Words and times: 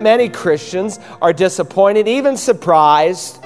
Many 0.00 0.28
Christians 0.28 1.00
are 1.22 1.32
disappointed, 1.32 2.06
even 2.06 2.36
surprised, 2.36 3.42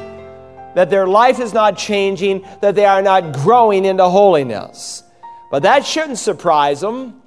that 0.75 0.91
their 0.91 1.07
life 1.07 1.39
is 1.39 1.53
not 1.53 1.79
changing, 1.79 2.45
that 2.61 2.75
they 2.75 2.87
are 2.87 3.03
not 3.03 3.33
growing 3.33 3.85
into 3.85 4.09
holiness. 4.09 5.03
But 5.51 5.63
that 5.63 5.85
shouldn't 5.85 6.19
surprise 6.19 6.81
them 6.81 7.23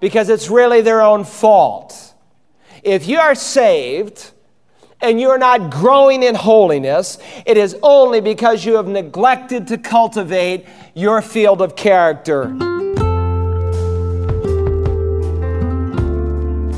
because 0.00 0.28
it's 0.28 0.48
really 0.48 0.80
their 0.80 1.02
own 1.02 1.24
fault. 1.24 2.14
If 2.82 3.08
you 3.08 3.18
are 3.18 3.34
saved 3.34 4.32
and 5.00 5.20
you're 5.20 5.38
not 5.38 5.70
growing 5.70 6.22
in 6.22 6.34
holiness, 6.34 7.18
it 7.46 7.56
is 7.56 7.76
only 7.82 8.20
because 8.20 8.64
you 8.64 8.76
have 8.76 8.86
neglected 8.86 9.68
to 9.68 9.78
cultivate 9.78 10.66
your 10.94 11.22
field 11.22 11.62
of 11.62 11.76
character. 11.76 12.54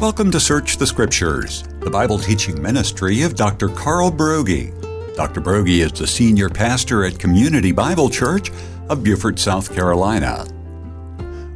Welcome 0.01 0.31
to 0.33 0.41
Search 0.41 0.77
the 0.77 0.87
Scriptures, 0.87 1.63
the 1.81 1.89
Bible 1.89 2.19
teaching 2.19 2.61
ministry 2.61 3.23
of 3.23 3.35
Dr. 3.35 3.71
Carl 3.71 4.13
Broggi. 4.13 4.71
Dr. 5.17 5.41
Broggi 5.41 5.79
is 5.79 5.93
the 5.93 6.07
senior 6.07 6.51
pastor 6.51 7.03
at 7.07 7.19
Community 7.19 7.73
Bible 7.73 8.11
Church 8.11 8.53
of 8.91 9.03
Beaufort, 9.03 9.39
South 9.39 9.75
Carolina. 9.75 10.47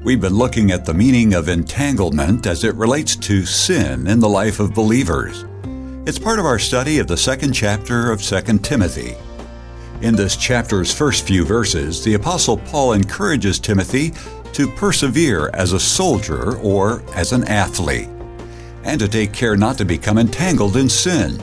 We've 0.02 0.22
been 0.22 0.36
looking 0.36 0.70
at 0.70 0.86
the 0.86 0.94
meaning 0.94 1.34
of 1.34 1.50
entanglement 1.50 2.46
as 2.46 2.64
it 2.64 2.74
relates 2.76 3.14
to 3.16 3.44
sin 3.44 4.06
in 4.06 4.20
the 4.20 4.28
life 4.28 4.58
of 4.58 4.72
believers. 4.72 5.44
It's 6.06 6.18
part 6.18 6.38
of 6.38 6.46
our 6.46 6.58
study 6.58 6.98
of 6.98 7.08
the 7.08 7.18
second 7.18 7.52
chapter 7.52 8.10
of 8.10 8.22
2 8.22 8.40
Timothy. 8.60 9.16
In 10.00 10.16
this 10.16 10.34
chapter's 10.34 10.94
first 10.94 11.26
few 11.26 11.44
verses, 11.44 12.02
the 12.02 12.14
Apostle 12.14 12.56
Paul 12.56 12.94
encourages 12.94 13.58
Timothy 13.58 14.14
to 14.54 14.66
persevere 14.76 15.50
as 15.52 15.74
a 15.74 15.78
soldier 15.78 16.56
or 16.60 17.02
as 17.14 17.32
an 17.32 17.44
athlete 17.44 18.08
and 18.84 19.00
to 19.00 19.08
take 19.08 19.32
care 19.32 19.56
not 19.56 19.78
to 19.78 19.84
become 19.84 20.18
entangled 20.18 20.76
in 20.76 20.88
sin. 20.88 21.40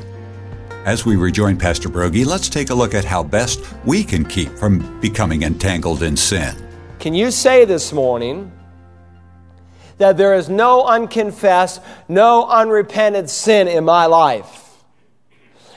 As 0.86 1.06
we 1.06 1.16
rejoin 1.16 1.58
Pastor 1.58 1.90
Broggi, 1.90 2.26
let's 2.26 2.50
take 2.50 2.70
a 2.70 2.74
look 2.74 2.94
at 2.94 3.04
how 3.04 3.22
best 3.22 3.62
we 3.86 4.04
can 4.04 4.24
keep 4.24 4.50
from 4.58 5.00
becoming 5.02 5.44
entangled 5.44 6.02
in 6.02 6.16
sin. 6.16 6.56
Can 7.00 7.14
you 7.14 7.30
say 7.30 7.66
this 7.66 7.92
morning 7.92 8.52
that 9.98 10.16
there 10.18 10.34
is 10.34 10.48
no 10.48 10.86
unconfessed, 10.86 11.82
no 12.08 12.48
unrepented 12.48 13.30
sin 13.30 13.68
in 13.68 13.84
my 13.84 14.06
life? 14.06 14.64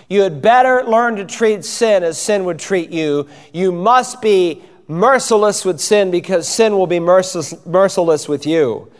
You 0.08 0.22
had 0.22 0.42
better 0.42 0.84
learn 0.84 1.16
to 1.16 1.24
treat 1.24 1.64
sin 1.64 2.02
as 2.02 2.18
sin 2.18 2.44
would 2.44 2.58
treat 2.58 2.90
you. 2.90 3.28
You 3.52 3.70
must 3.72 4.20
be 4.20 4.62
merciless 4.88 5.64
with 5.64 5.80
sin 5.80 6.10
because 6.10 6.48
sin 6.48 6.72
will 6.72 6.88
be 6.88 6.98
merciless 6.98 8.28
with 8.28 8.46
you. 8.46 8.90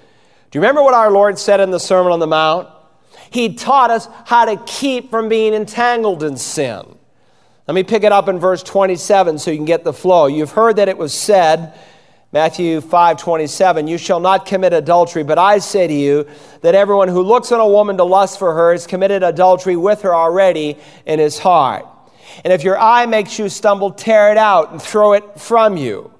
Do 0.50 0.58
you 0.58 0.62
remember 0.62 0.82
what 0.82 0.94
our 0.94 1.10
Lord 1.10 1.38
said 1.38 1.60
in 1.60 1.70
the 1.70 1.78
Sermon 1.78 2.12
on 2.12 2.18
the 2.18 2.26
Mount? 2.26 2.68
He 3.30 3.54
taught 3.54 3.92
us 3.92 4.08
how 4.24 4.46
to 4.46 4.56
keep 4.66 5.10
from 5.10 5.28
being 5.28 5.54
entangled 5.54 6.24
in 6.24 6.36
sin. 6.36 6.82
Let 7.68 7.74
me 7.74 7.84
pick 7.84 8.02
it 8.02 8.10
up 8.10 8.28
in 8.28 8.40
verse 8.40 8.64
27 8.64 9.38
so 9.38 9.52
you 9.52 9.56
can 9.56 9.64
get 9.64 9.84
the 9.84 9.92
flow. 9.92 10.26
You've 10.26 10.50
heard 10.50 10.76
that 10.76 10.88
it 10.88 10.98
was 10.98 11.14
said, 11.14 11.78
Matthew 12.32 12.80
5 12.80 13.16
27, 13.18 13.86
you 13.86 13.96
shall 13.96 14.18
not 14.18 14.44
commit 14.44 14.72
adultery, 14.72 15.22
but 15.22 15.38
I 15.38 15.58
say 15.58 15.86
to 15.86 15.94
you 15.94 16.26
that 16.62 16.74
everyone 16.74 17.06
who 17.06 17.22
looks 17.22 17.52
on 17.52 17.60
a 17.60 17.68
woman 17.68 17.96
to 17.98 18.04
lust 18.04 18.40
for 18.40 18.52
her 18.52 18.72
has 18.72 18.88
committed 18.88 19.22
adultery 19.22 19.76
with 19.76 20.02
her 20.02 20.14
already 20.14 20.76
in 21.06 21.20
his 21.20 21.38
heart. 21.38 21.86
And 22.44 22.52
if 22.52 22.64
your 22.64 22.78
eye 22.78 23.06
makes 23.06 23.38
you 23.38 23.48
stumble, 23.48 23.92
tear 23.92 24.32
it 24.32 24.36
out 24.36 24.72
and 24.72 24.82
throw 24.82 25.12
it 25.12 25.40
from 25.40 25.76
you. 25.76 26.12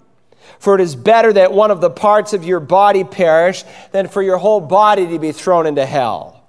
For 0.60 0.74
it 0.74 0.82
is 0.82 0.94
better 0.94 1.32
that 1.32 1.52
one 1.52 1.70
of 1.70 1.80
the 1.80 1.90
parts 1.90 2.34
of 2.34 2.44
your 2.44 2.60
body 2.60 3.02
perish 3.02 3.64
than 3.92 4.08
for 4.08 4.22
your 4.22 4.36
whole 4.36 4.60
body 4.60 5.08
to 5.08 5.18
be 5.18 5.32
thrown 5.32 5.66
into 5.66 5.84
hell. 5.84 6.44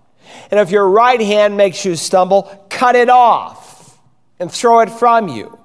And 0.52 0.60
if 0.60 0.70
your 0.70 0.88
right 0.88 1.20
hand 1.20 1.56
makes 1.56 1.86
you 1.86 1.96
stumble, 1.96 2.66
cut 2.70 2.96
it 2.96 3.10
off 3.10 3.98
and 4.38 4.52
throw 4.52 4.82
it 4.82 4.90
from 4.90 5.30
you. 5.30 5.58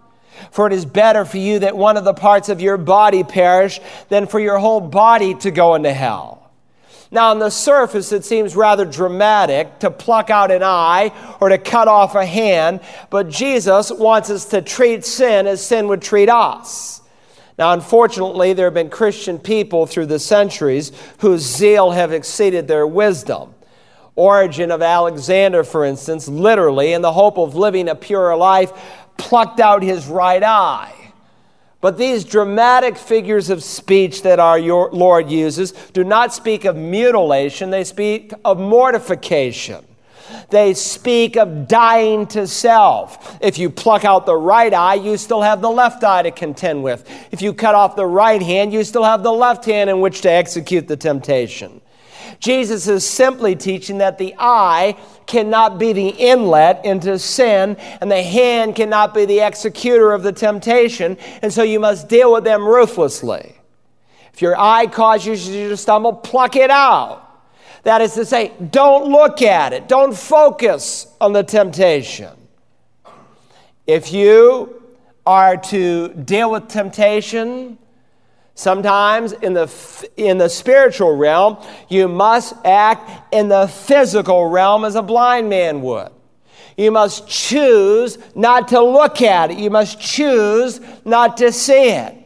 For 0.53 0.69
it 0.69 0.73
is 0.73 0.85
better 0.85 1.25
for 1.25 1.39
you 1.39 1.59
that 1.61 1.77
one 1.77 1.97
of 1.97 2.05
the 2.05 2.15
parts 2.15 2.49
of 2.49 2.61
your 2.61 2.77
body 2.77 3.25
perish 3.25 3.81
than 4.11 4.29
for 4.29 4.39
your 4.39 4.59
whole 4.59 4.81
body 4.81 5.35
to 5.35 5.51
go 5.51 5.75
into 5.75 5.93
hell. 5.93 6.51
Now, 7.11 7.31
on 7.31 7.41
the 7.41 7.51
surface, 7.51 8.13
it 8.13 8.25
seems 8.25 8.55
rather 8.55 8.85
dramatic 8.85 9.81
to 9.81 9.91
pluck 9.91 10.31
out 10.31 10.51
an 10.51 10.63
eye 10.63 11.13
or 11.41 11.49
to 11.49 11.59
cut 11.59 11.89
off 11.89 12.15
a 12.15 12.27
hand, 12.27 12.81
but 13.11 13.29
Jesus 13.29 13.91
wants 13.91 14.31
us 14.31 14.47
to 14.47 14.63
treat 14.63 15.05
sin 15.05 15.47
as 15.47 15.65
sin 15.65 15.89
would 15.89 16.03
treat 16.03 16.29
us. 16.29 17.01
Now, 17.59 17.73
unfortunately, 17.73 18.53
there 18.53 18.67
have 18.67 18.75
been 18.75 18.91
Christian 18.91 19.39
people 19.39 19.87
through 19.87 20.07
the 20.07 20.19
centuries 20.19 20.93
whose 21.19 21.41
zeal 21.41 21.91
have 21.93 22.13
exceeded 22.13 22.69
their 22.69 22.87
wisdom. 22.87 23.55
Origen 24.15 24.71
of 24.71 24.83
Alexander, 24.83 25.65
for 25.65 25.85
instance, 25.85 26.29
literally, 26.29 26.93
in 26.93 27.03
the 27.03 27.13
hope 27.13 27.39
of 27.39 27.55
living 27.55 27.89
a 27.89 27.95
purer 27.95 28.37
life, 28.37 28.73
plucked 29.17 29.61
out 29.61 29.83
his 29.83 30.07
right 30.07 30.43
eye. 30.43 30.93
But 31.81 31.99
these 31.99 32.25
dramatic 32.25 32.97
figures 32.97 33.51
of 33.51 33.63
speech 33.63 34.23
that 34.23 34.41
our 34.41 34.59
Lord 34.59 35.31
uses 35.31 35.73
do 35.93 36.05
not 36.05 36.35
speak 36.35 36.65
of 36.65 36.77
mutilation, 36.77 37.71
they 37.71 37.85
speak 37.85 38.33
of 38.45 38.59
mortification. 38.59 39.85
They 40.51 40.75
speak 40.75 41.37
of 41.37 41.69
dying 41.69 42.27
to 42.29 42.47
self. 42.47 43.39
If 43.41 43.59
you 43.59 43.71
pluck 43.71 44.05
out 44.05 44.27
the 44.27 44.37
right 44.37 44.73
eye, 44.73 44.95
you 44.95 45.17
still 45.17 45.43
have 45.43 45.61
the 45.61 45.71
left 45.71 46.05
eye 46.05 46.23
to 46.23 46.31
contend 46.31 46.83
with. 46.83 47.09
If 47.31 47.43
you 47.43 47.53
cut 47.53 47.75
off 47.75 47.97
the 47.97 48.07
right 48.07 48.43
hand, 48.43 48.73
you 48.73 48.85
still 48.85 49.05
have 49.05 49.23
the 49.23 49.33
left 49.33 49.65
hand 49.65 49.91
in 49.91 50.01
which 50.01 50.21
to 50.23 50.31
execute 50.31 50.89
the 50.89 50.97
temptation. 50.97 51.81
Jesus 52.41 52.89
is 52.89 53.05
simply 53.05 53.57
teaching 53.57 53.99
that 53.99 54.19
the 54.19 54.35
eye 54.39 54.97
cannot 55.27 55.79
be 55.79 55.93
the 55.93 56.09
inlet 56.09 56.85
into 56.85 57.19
sin, 57.19 57.77
and 58.01 58.11
the 58.11 58.23
hand 58.23 58.77
cannot 58.77 59.15
be 59.15 59.25
the 59.25 59.41
executor 59.41 60.13
of 60.13 60.23
the 60.23 60.33
temptation, 60.33 61.17
and 61.43 61.53
so 61.53 61.63
you 61.63 61.81
must 61.81 62.09
deal 62.09 62.33
with 62.33 62.45
them 62.45 62.67
ruthlessly. 62.67 63.57
If 64.33 64.43
your 64.43 64.59
eye 64.59 64.87
causes 64.87 65.49
you 65.49 65.71
to 65.71 65.77
stumble, 65.77 66.13
pluck 66.13 66.57
it 66.57 66.71
out. 66.71 67.26
That 67.87 68.01
is 68.01 68.15
to 68.15 68.25
say, 68.25 68.51
don't 68.73 69.13
look 69.13 69.43
at 69.43 69.73
it, 69.73 69.87
don't 69.87 70.13
focus 70.13 71.07
on 71.21 71.33
the 71.33 71.45
temptation. 71.45 72.33
If 73.87 74.13
you 74.13 74.83
are 75.25 75.57
to 75.57 76.09
deal 76.09 76.51
with 76.51 76.67
temptation, 76.67 77.79
sometimes 78.57 79.35
in 79.35 79.55
the, 79.55 79.73
in 80.17 80.37
the 80.37 80.49
spiritual 80.49 81.15
realm, 81.15 81.59
you 81.89 82.09
must 82.09 82.55
act 82.65 83.33
in 83.33 83.47
the 83.47 83.69
physical 83.69 84.49
realm 84.49 84.85
as 84.85 84.97
a 84.97 85.03
blind 85.03 85.49
man 85.49 85.81
would. 85.83 86.11
You 86.77 86.91
must 86.91 87.29
choose 87.29 88.19
not 88.35 88.67
to 88.67 88.83
look 88.83 89.23
at 89.23 89.53
it. 89.53 89.59
You 89.59 89.71
must 89.71 90.01
choose 90.01 90.81
not 91.05 91.37
to 91.37 91.53
see 91.53 91.91
it. 91.91 92.26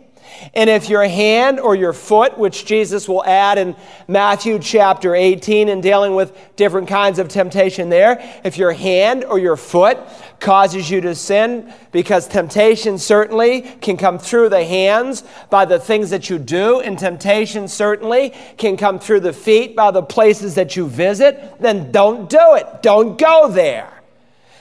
And 0.54 0.70
if 0.70 0.88
your 0.88 1.06
hand 1.06 1.60
or 1.60 1.74
your 1.74 1.92
foot, 1.92 2.38
which 2.38 2.64
Jesus 2.64 3.08
will 3.08 3.24
add 3.24 3.58
in 3.58 3.76
Matthew 4.08 4.58
chapter 4.58 5.14
18 5.14 5.68
in 5.68 5.80
dealing 5.80 6.14
with 6.14 6.36
different 6.56 6.88
kinds 6.88 7.18
of 7.18 7.28
temptation 7.28 7.88
there, 7.88 8.18
if 8.44 8.58
your 8.58 8.72
hand 8.72 9.24
or 9.24 9.38
your 9.38 9.56
foot 9.56 9.98
causes 10.40 10.90
you 10.90 11.00
to 11.02 11.14
sin, 11.14 11.72
because 11.92 12.26
temptation 12.26 12.98
certainly 12.98 13.60
can 13.60 13.96
come 13.96 14.18
through 14.18 14.48
the 14.48 14.64
hands 14.64 15.22
by 15.50 15.64
the 15.64 15.78
things 15.78 16.10
that 16.10 16.30
you 16.30 16.38
do, 16.38 16.80
and 16.80 16.98
temptation 16.98 17.68
certainly 17.68 18.32
can 18.56 18.76
come 18.76 18.98
through 18.98 19.20
the 19.20 19.32
feet 19.32 19.76
by 19.76 19.90
the 19.90 20.02
places 20.02 20.54
that 20.54 20.76
you 20.76 20.86
visit, 20.86 21.60
then 21.60 21.92
don't 21.92 22.28
do 22.30 22.54
it. 22.54 22.82
Don't 22.82 23.18
go 23.18 23.50
there. 23.50 23.92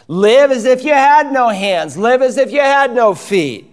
Live 0.07 0.51
as 0.51 0.65
if 0.65 0.83
you 0.83 0.93
had 0.93 1.31
no 1.31 1.49
hands, 1.49 1.95
live 1.95 2.21
as 2.21 2.37
if 2.37 2.51
you 2.51 2.59
had 2.59 2.93
no 2.93 3.13
feet. 3.13 3.68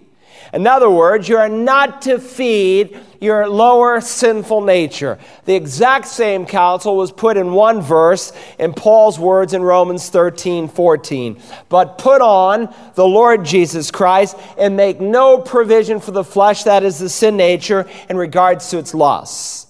In 0.53 0.67
other 0.67 0.91
words, 0.91 1.29
you 1.29 1.37
are 1.37 1.49
not 1.49 2.03
to 2.03 2.19
feed 2.19 2.99
your 3.21 3.49
lower 3.49 4.01
sinful 4.01 4.63
nature. 4.63 5.19
The 5.45 5.55
exact 5.55 6.07
same 6.07 6.47
counsel 6.47 6.97
was 6.97 7.11
put 7.13 7.37
in 7.37 7.53
one 7.53 7.81
verse 7.81 8.33
in 8.59 8.73
Paul's 8.75 9.19
words 9.19 9.55
in 9.55 9.63
Romans 9.63 10.09
13 10.09 10.69
14. 10.69 11.41
But 11.69 11.99
put 11.99 12.21
on 12.21 12.75
the 12.95 13.07
Lord 13.07 13.45
Jesus 13.45 13.91
Christ 13.91 14.37
and 14.59 14.77
make 14.77 15.01
no 15.01 15.39
provision 15.39 16.01
for 16.01 16.11
the 16.11 16.25
flesh, 16.25 16.65
that 16.65 16.83
is 16.83 16.99
the 16.99 17.09
sin 17.09 17.37
nature, 17.37 17.89
in 18.09 18.17
regards 18.17 18.71
to 18.71 18.79
its 18.79 18.95
lusts. 18.95 19.67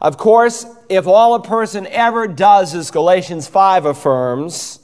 Of 0.00 0.18
course, 0.18 0.66
if 0.88 1.06
all 1.06 1.34
a 1.34 1.42
person 1.42 1.86
ever 1.86 2.26
does, 2.26 2.74
as 2.74 2.90
Galatians 2.90 3.48
5 3.48 3.86
affirms, 3.86 4.80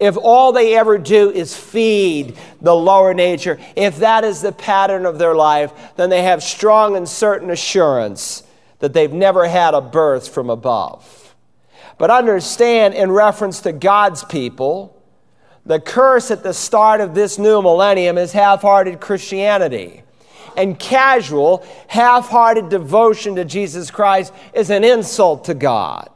if 0.00 0.16
all 0.16 0.52
they 0.52 0.74
ever 0.76 0.96
do 0.96 1.30
is 1.30 1.54
feed 1.54 2.36
the 2.60 2.74
lower 2.74 3.12
nature, 3.12 3.58
if 3.76 3.98
that 3.98 4.24
is 4.24 4.40
the 4.40 4.50
pattern 4.50 5.04
of 5.04 5.18
their 5.18 5.34
life, 5.34 5.72
then 5.96 6.08
they 6.08 6.22
have 6.22 6.42
strong 6.42 6.96
and 6.96 7.06
certain 7.06 7.50
assurance 7.50 8.42
that 8.78 8.94
they've 8.94 9.12
never 9.12 9.46
had 9.46 9.74
a 9.74 9.80
birth 9.82 10.28
from 10.28 10.48
above. 10.48 11.34
But 11.98 12.10
understand, 12.10 12.94
in 12.94 13.10
reference 13.12 13.60
to 13.60 13.72
God's 13.72 14.24
people, 14.24 14.96
the 15.66 15.78
curse 15.78 16.30
at 16.30 16.42
the 16.42 16.54
start 16.54 17.02
of 17.02 17.14
this 17.14 17.38
new 17.38 17.60
millennium 17.60 18.16
is 18.16 18.32
half 18.32 18.62
hearted 18.62 19.00
Christianity. 19.00 20.02
And 20.56 20.78
casual, 20.78 21.64
half 21.88 22.28
hearted 22.28 22.70
devotion 22.70 23.36
to 23.36 23.44
Jesus 23.44 23.90
Christ 23.90 24.32
is 24.54 24.70
an 24.70 24.82
insult 24.82 25.44
to 25.44 25.54
God. 25.54 26.08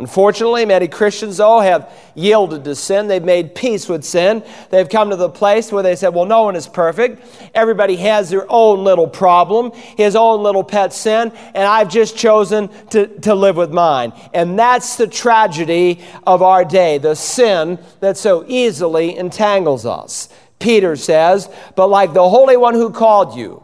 Unfortunately, 0.00 0.64
many 0.64 0.88
Christians, 0.88 1.36
though, 1.36 1.60
have 1.60 1.92
yielded 2.14 2.64
to 2.64 2.74
sin. 2.74 3.06
They've 3.06 3.22
made 3.22 3.54
peace 3.54 3.86
with 3.86 4.02
sin. 4.02 4.42
They've 4.70 4.88
come 4.88 5.10
to 5.10 5.16
the 5.16 5.28
place 5.28 5.70
where 5.70 5.82
they 5.82 5.94
said, 5.94 6.14
Well, 6.14 6.24
no 6.24 6.44
one 6.44 6.56
is 6.56 6.66
perfect. 6.66 7.22
Everybody 7.54 7.96
has 7.96 8.30
their 8.30 8.50
own 8.50 8.82
little 8.82 9.06
problem, 9.06 9.72
his 9.98 10.16
own 10.16 10.42
little 10.42 10.64
pet 10.64 10.94
sin, 10.94 11.30
and 11.54 11.64
I've 11.64 11.90
just 11.90 12.16
chosen 12.16 12.70
to, 12.92 13.08
to 13.20 13.34
live 13.34 13.58
with 13.58 13.72
mine. 13.72 14.14
And 14.32 14.58
that's 14.58 14.96
the 14.96 15.06
tragedy 15.06 16.00
of 16.26 16.40
our 16.40 16.64
day, 16.64 16.96
the 16.96 17.14
sin 17.14 17.78
that 18.00 18.16
so 18.16 18.46
easily 18.48 19.18
entangles 19.18 19.84
us. 19.84 20.30
Peter 20.60 20.96
says, 20.96 21.50
But 21.76 21.88
like 21.88 22.14
the 22.14 22.26
Holy 22.26 22.56
One 22.56 22.72
who 22.72 22.88
called 22.88 23.36
you, 23.36 23.62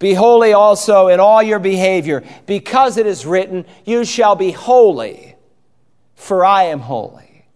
be 0.00 0.14
holy 0.14 0.52
also 0.52 1.06
in 1.06 1.20
all 1.20 1.44
your 1.44 1.60
behavior, 1.60 2.24
because 2.46 2.96
it 2.96 3.06
is 3.06 3.24
written, 3.24 3.66
You 3.84 4.04
shall 4.04 4.34
be 4.34 4.50
holy 4.50 5.30
for 6.20 6.44
I 6.44 6.64
am 6.64 6.80
holy. 6.80 7.46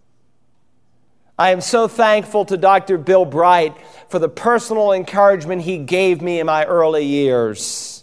I 1.38 1.50
am 1.50 1.60
so 1.60 1.86
thankful 1.86 2.46
to 2.46 2.56
Dr. 2.56 2.96
Bill 2.96 3.26
Bright 3.26 3.76
for 4.08 4.18
the 4.18 4.28
personal 4.28 4.92
encouragement 4.92 5.62
he 5.62 5.78
gave 5.78 6.22
me 6.22 6.40
in 6.40 6.46
my 6.46 6.64
early 6.64 7.04
years 7.04 8.02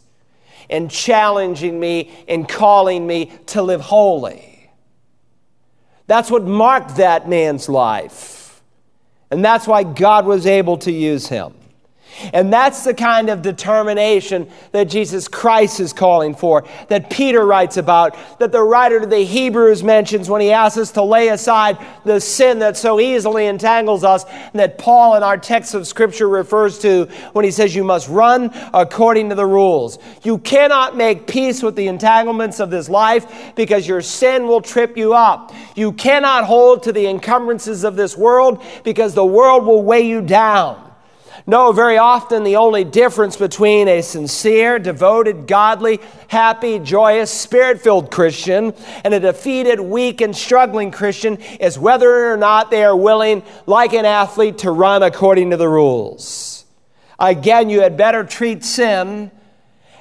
and 0.69 0.91
challenging 0.91 1.79
me 1.79 2.11
and 2.27 2.47
calling 2.47 3.07
me 3.07 3.31
to 3.47 3.63
live 3.63 3.81
holy. 3.81 4.69
That's 6.05 6.29
what 6.29 6.43
marked 6.43 6.97
that 6.97 7.27
man's 7.27 7.67
life. 7.67 8.61
And 9.31 9.43
that's 9.43 9.65
why 9.65 9.83
God 9.83 10.25
was 10.25 10.45
able 10.45 10.77
to 10.79 10.91
use 10.91 11.27
him. 11.27 11.53
And 12.33 12.51
that's 12.51 12.83
the 12.83 12.93
kind 12.93 13.29
of 13.29 13.41
determination 13.41 14.49
that 14.71 14.85
Jesus 14.85 15.27
Christ 15.27 15.79
is 15.79 15.93
calling 15.93 16.35
for, 16.35 16.65
that 16.87 17.09
Peter 17.09 17.45
writes 17.45 17.77
about, 17.77 18.17
that 18.39 18.51
the 18.51 18.61
writer 18.61 18.99
to 18.99 19.05
the 19.05 19.23
Hebrews 19.23 19.83
mentions 19.83 20.29
when 20.29 20.41
he 20.41 20.51
asks 20.51 20.77
us 20.77 20.91
to 20.91 21.03
lay 21.03 21.29
aside 21.29 21.77
the 22.05 22.19
sin 22.19 22.59
that 22.59 22.77
so 22.77 22.99
easily 22.99 23.45
entangles 23.45 24.03
us, 24.03 24.25
and 24.25 24.59
that 24.59 24.77
Paul 24.77 25.15
in 25.15 25.23
our 25.23 25.37
text 25.37 25.73
of 25.73 25.87
Scripture 25.87 26.27
refers 26.27 26.79
to 26.79 27.05
when 27.33 27.45
he 27.45 27.51
says, 27.51 27.75
You 27.75 27.83
must 27.83 28.07
run 28.09 28.51
according 28.73 29.29
to 29.29 29.35
the 29.35 29.45
rules. 29.45 29.97
You 30.23 30.37
cannot 30.37 30.95
make 30.95 31.27
peace 31.27 31.63
with 31.63 31.75
the 31.75 31.87
entanglements 31.87 32.59
of 32.59 32.69
this 32.69 32.89
life 32.89 33.53
because 33.55 33.87
your 33.87 34.01
sin 34.01 34.47
will 34.47 34.61
trip 34.61 34.97
you 34.97 35.13
up. 35.13 35.53
You 35.75 35.91
cannot 35.93 36.45
hold 36.45 36.83
to 36.83 36.91
the 36.91 37.07
encumbrances 37.07 37.83
of 37.83 37.95
this 37.95 38.17
world 38.17 38.63
because 38.83 39.13
the 39.13 39.25
world 39.25 39.65
will 39.65 39.83
weigh 39.83 40.07
you 40.07 40.21
down. 40.21 40.90
No, 41.47 41.71
very 41.71 41.97
often 41.97 42.43
the 42.43 42.57
only 42.57 42.83
difference 42.83 43.35
between 43.35 43.88
a 43.88 44.01
sincere, 44.01 44.77
devoted, 44.79 45.47
godly, 45.47 45.99
happy, 46.27 46.79
joyous, 46.79 47.31
spirit 47.31 47.81
filled 47.81 48.11
Christian 48.11 48.73
and 49.03 49.13
a 49.13 49.19
defeated, 49.19 49.79
weak, 49.79 50.21
and 50.21 50.35
struggling 50.35 50.91
Christian 50.91 51.38
is 51.59 51.79
whether 51.79 52.31
or 52.31 52.38
not 52.38 52.69
they 52.69 52.83
are 52.83 52.95
willing, 52.95 53.43
like 53.65 53.93
an 53.93 54.05
athlete, 54.05 54.59
to 54.59 54.71
run 54.71 55.03
according 55.03 55.49
to 55.49 55.57
the 55.57 55.67
rules. 55.67 56.65
Again, 57.19 57.69
you 57.69 57.81
had 57.81 57.97
better 57.97 58.23
treat 58.23 58.63
sin 58.63 59.31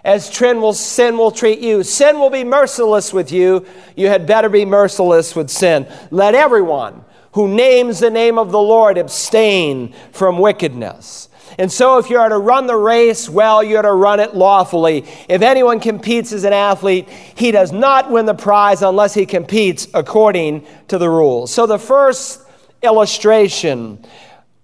as 0.04 0.26
sin 0.26 0.60
will, 0.60 0.72
sin 0.72 1.18
will 1.18 1.30
treat 1.30 1.60
you. 1.60 1.82
Sin 1.82 2.18
will 2.18 2.30
be 2.30 2.44
merciless 2.44 3.12
with 3.12 3.32
you. 3.32 3.66
You 3.96 4.08
had 4.08 4.26
better 4.26 4.48
be 4.48 4.64
merciless 4.64 5.36
with 5.36 5.50
sin. 5.50 5.86
Let 6.10 6.34
everyone 6.34 7.04
who 7.32 7.48
names 7.48 8.00
the 8.00 8.10
name 8.10 8.38
of 8.38 8.50
the 8.50 8.60
Lord 8.60 8.98
abstain 8.98 9.94
from 10.12 10.38
wickedness. 10.38 11.28
And 11.58 11.70
so, 11.70 11.98
if 11.98 12.10
you 12.10 12.18
are 12.18 12.28
to 12.28 12.38
run 12.38 12.66
the 12.66 12.76
race 12.76 13.28
well, 13.28 13.62
you 13.62 13.76
are 13.76 13.82
to 13.82 13.92
run 13.92 14.20
it 14.20 14.34
lawfully. 14.34 15.04
If 15.28 15.42
anyone 15.42 15.80
competes 15.80 16.32
as 16.32 16.44
an 16.44 16.52
athlete, 16.52 17.08
he 17.08 17.50
does 17.50 17.72
not 17.72 18.10
win 18.10 18.26
the 18.26 18.34
prize 18.34 18.82
unless 18.82 19.14
he 19.14 19.26
competes 19.26 19.88
according 19.94 20.66
to 20.88 20.98
the 20.98 21.08
rules. 21.08 21.52
So, 21.52 21.66
the 21.66 21.78
first 21.78 22.42
illustration 22.82 24.04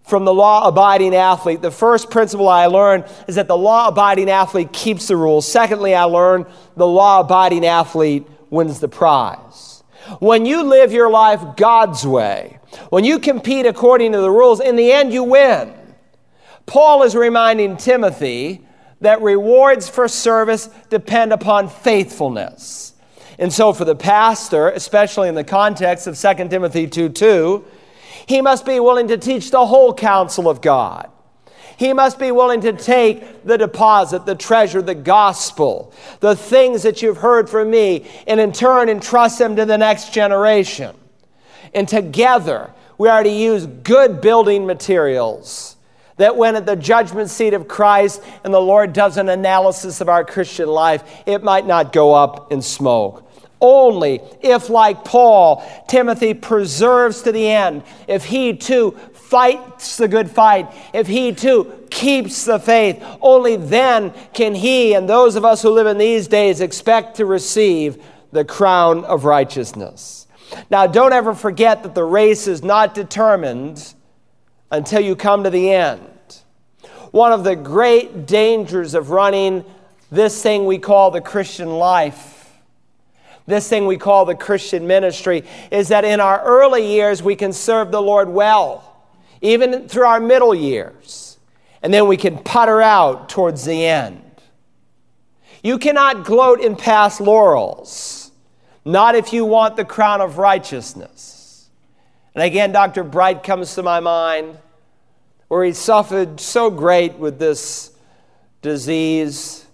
from 0.07 0.25
the 0.25 0.33
law 0.33 0.69
abiding 0.69 1.15
athlete, 1.15 1.63
the 1.63 1.71
first 1.71 2.11
principle 2.11 2.49
I 2.49 2.67
learned 2.67 3.05
is 3.27 3.35
that 3.35 3.49
the 3.49 3.57
law 3.57 3.89
abiding 3.89 4.31
athlete 4.31 4.73
keeps 4.73 5.09
the 5.09 5.17
rules. 5.17 5.51
Secondly, 5.51 5.95
I 5.95 6.05
learned 6.05 6.47
the 6.77 6.87
law 6.87 7.21
abiding 7.21 7.67
athlete 7.67 8.27
wins 8.49 8.79
the 8.79 8.89
prize. 8.89 9.83
When 10.21 10.47
you 10.47 10.63
live 10.63 10.93
your 10.93 11.11
life 11.11 11.57
God's 11.57 12.07
way, 12.07 12.61
when 12.91 13.05
you 13.05 13.19
compete 13.19 13.67
according 13.67 14.13
to 14.13 14.21
the 14.21 14.31
rules, 14.31 14.61
in 14.61 14.77
the 14.77 14.93
end 14.93 15.13
you 15.13 15.25
win. 15.25 15.75
Paul 16.67 17.05
is 17.05 17.15
reminding 17.15 17.77
Timothy 17.77 18.67
that 19.01 19.23
rewards 19.23 19.89
for 19.89 20.09
service 20.09 20.69
depend 20.91 21.33
upon 21.33 21.69
faithfulness. 21.69 22.95
And 23.39 23.53
so, 23.53 23.73
for 23.73 23.85
the 23.85 23.95
pastor, 23.95 24.71
especially 24.71 25.29
in 25.29 25.35
the 25.35 25.45
context 25.45 26.07
of 26.07 26.19
2 26.19 26.49
Timothy 26.49 26.87
2 26.87 27.11
2, 27.11 27.65
he 28.27 28.41
must 28.41 28.65
be 28.65 28.81
willing 28.81 29.09
to 29.09 29.19
teach 29.19 29.51
the 29.51 29.67
whole 29.67 29.95
counsel 29.95 30.49
of 30.49 30.61
God. 30.61 31.11
He 31.77 31.93
must 31.93 32.19
be 32.19 32.33
willing 32.33 32.63
to 32.63 32.73
take 32.73 33.45
the 33.45 33.59
deposit, 33.59 34.25
the 34.25 34.35
treasure, 34.35 34.81
the 34.81 34.95
gospel, 34.95 35.93
the 36.21 36.35
things 36.35 36.83
that 36.85 37.03
you've 37.03 37.19
heard 37.19 37.51
from 37.51 37.71
me, 37.71 38.07
and 38.27 38.41
in 38.41 38.53
turn 38.53 38.89
entrust 38.89 39.39
them 39.39 39.57
to 39.57 39.67
the 39.67 39.77
next 39.77 40.13
generation. 40.15 40.97
And 41.75 41.87
together, 41.87 42.73
we 42.97 43.11
are 43.11 43.23
to 43.23 43.29
use 43.29 43.67
good 43.67 44.23
building 44.23 44.65
materials 44.67 45.76
that 46.17 46.37
when 46.37 46.57
at 46.57 46.67
the 46.67 46.77
judgment 46.77 47.31
seat 47.31 47.55
of 47.55 47.69
Christ 47.69 48.23
and 48.45 48.53
the 48.53 48.61
Lord 48.61 48.93
does 48.93 49.17
an 49.17 49.29
analysis 49.29 50.01
of 50.01 50.09
our 50.09 50.25
Christian 50.25 50.69
life, 50.69 51.05
it 51.27 51.43
might 51.43 51.67
not 51.67 51.93
go 51.93 52.15
up 52.15 52.53
in 52.53 52.63
smoke. 52.63 53.23
Only 53.61 54.21
if, 54.43 54.69
like 54.69 55.05
Paul, 55.05 55.65
Timothy 55.89 56.35
preserves 56.35 57.23
to 57.23 57.33
the 57.33 57.49
end, 57.49 57.85
if 58.07 58.25
he 58.25 58.55
too 58.55 58.93
fights 59.15 59.97
the 59.97 60.09
good 60.09 60.31
fight, 60.31 60.73
if 60.93 61.07
he 61.07 61.33
too 61.33 61.87
keeps 61.91 62.45
the 62.45 62.59
faith, 62.59 63.03
only 63.23 63.57
then 63.57 64.13
can 64.35 64.55
he 64.55 64.95
and 64.95 65.09
those 65.09 65.37
of 65.37 65.45
us 65.45 65.63
who 65.63 65.71
live 65.71 65.87
in 65.87 65.99
these 65.99 66.29
days 66.29 66.61
expect 66.61 67.17
to 67.17 67.25
receive 67.25 68.03
the 68.31 68.45
crown 68.45 69.05
of 69.05 69.25
righteousness. 69.25 70.27
Now, 70.71 70.87
don't 70.87 71.13
ever 71.13 71.35
forget 71.35 71.83
that 71.83 71.95
the 71.95 72.05
race 72.05 72.47
is 72.47 72.63
not 72.63 72.95
determined 72.95 73.95
until 74.71 75.01
you 75.01 75.17
come 75.17 75.45
to 75.45 75.51
the 75.51 75.73
end. 75.73 76.03
One 77.11 77.33
of 77.33 77.45
the 77.45 77.57
great 77.57 78.27
dangers 78.27 78.95
of 78.95 79.11
running 79.11 79.65
this 80.11 80.43
thing 80.43 80.67
we 80.67 80.79
call 80.79 81.11
the 81.11 81.21
Christian 81.21 81.71
life, 81.71 82.53
this 83.47 83.69
thing 83.69 83.87
we 83.87 83.97
call 83.97 84.25
the 84.25 84.35
Christian 84.35 84.87
ministry, 84.87 85.45
is 85.71 85.89
that 85.89 86.05
in 86.05 86.21
our 86.21 86.43
early 86.43 86.87
years 86.87 87.23
we 87.23 87.37
can 87.37 87.53
serve 87.53 87.91
the 87.91 88.03
Lord 88.03 88.29
well, 88.29 89.07
even 89.41 89.89
through 89.89 90.05
our 90.05 90.21
middle 90.21 90.55
years, 90.55 91.39
and 91.83 91.93
then 91.93 92.07
we 92.07 92.17
can 92.17 92.39
putter 92.39 92.83
out 92.83 93.29
towards 93.29 93.65
the 93.65 93.87
end. 93.87 94.23
You 95.63 95.79
cannot 95.79 96.25
gloat 96.25 96.61
in 96.61 96.77
past 96.77 97.21
laurels, 97.21 98.31
not 98.85 99.15
if 99.15 99.33
you 99.33 99.45
want 99.45 99.77
the 99.77 99.85
crown 99.85 100.21
of 100.21 100.39
righteousness. 100.39 101.36
And 102.37 102.45
again, 102.45 102.71
Dr. 102.71 103.03
Bright 103.03 103.43
comes 103.43 103.75
to 103.77 103.83
my 103.83 103.99
mind, 103.99 104.59
where 105.49 105.65
he 105.65 105.73
suffered 105.73 106.39
so 106.39 106.69
great 106.69 107.15
with 107.15 107.39
this 107.39 107.93
disease. 108.61 109.65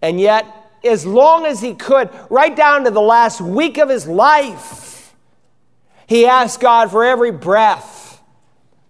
And 0.00 0.18
yet, 0.18 0.46
as 0.82 1.04
long 1.04 1.44
as 1.44 1.60
he 1.60 1.74
could, 1.74 2.08
right 2.30 2.56
down 2.56 2.84
to 2.84 2.90
the 2.90 3.02
last 3.02 3.42
week 3.42 3.76
of 3.76 3.90
his 3.90 4.06
life, 4.06 5.14
he 6.06 6.24
asked 6.24 6.60
God 6.60 6.90
for 6.90 7.04
every 7.04 7.30
breath 7.30 8.22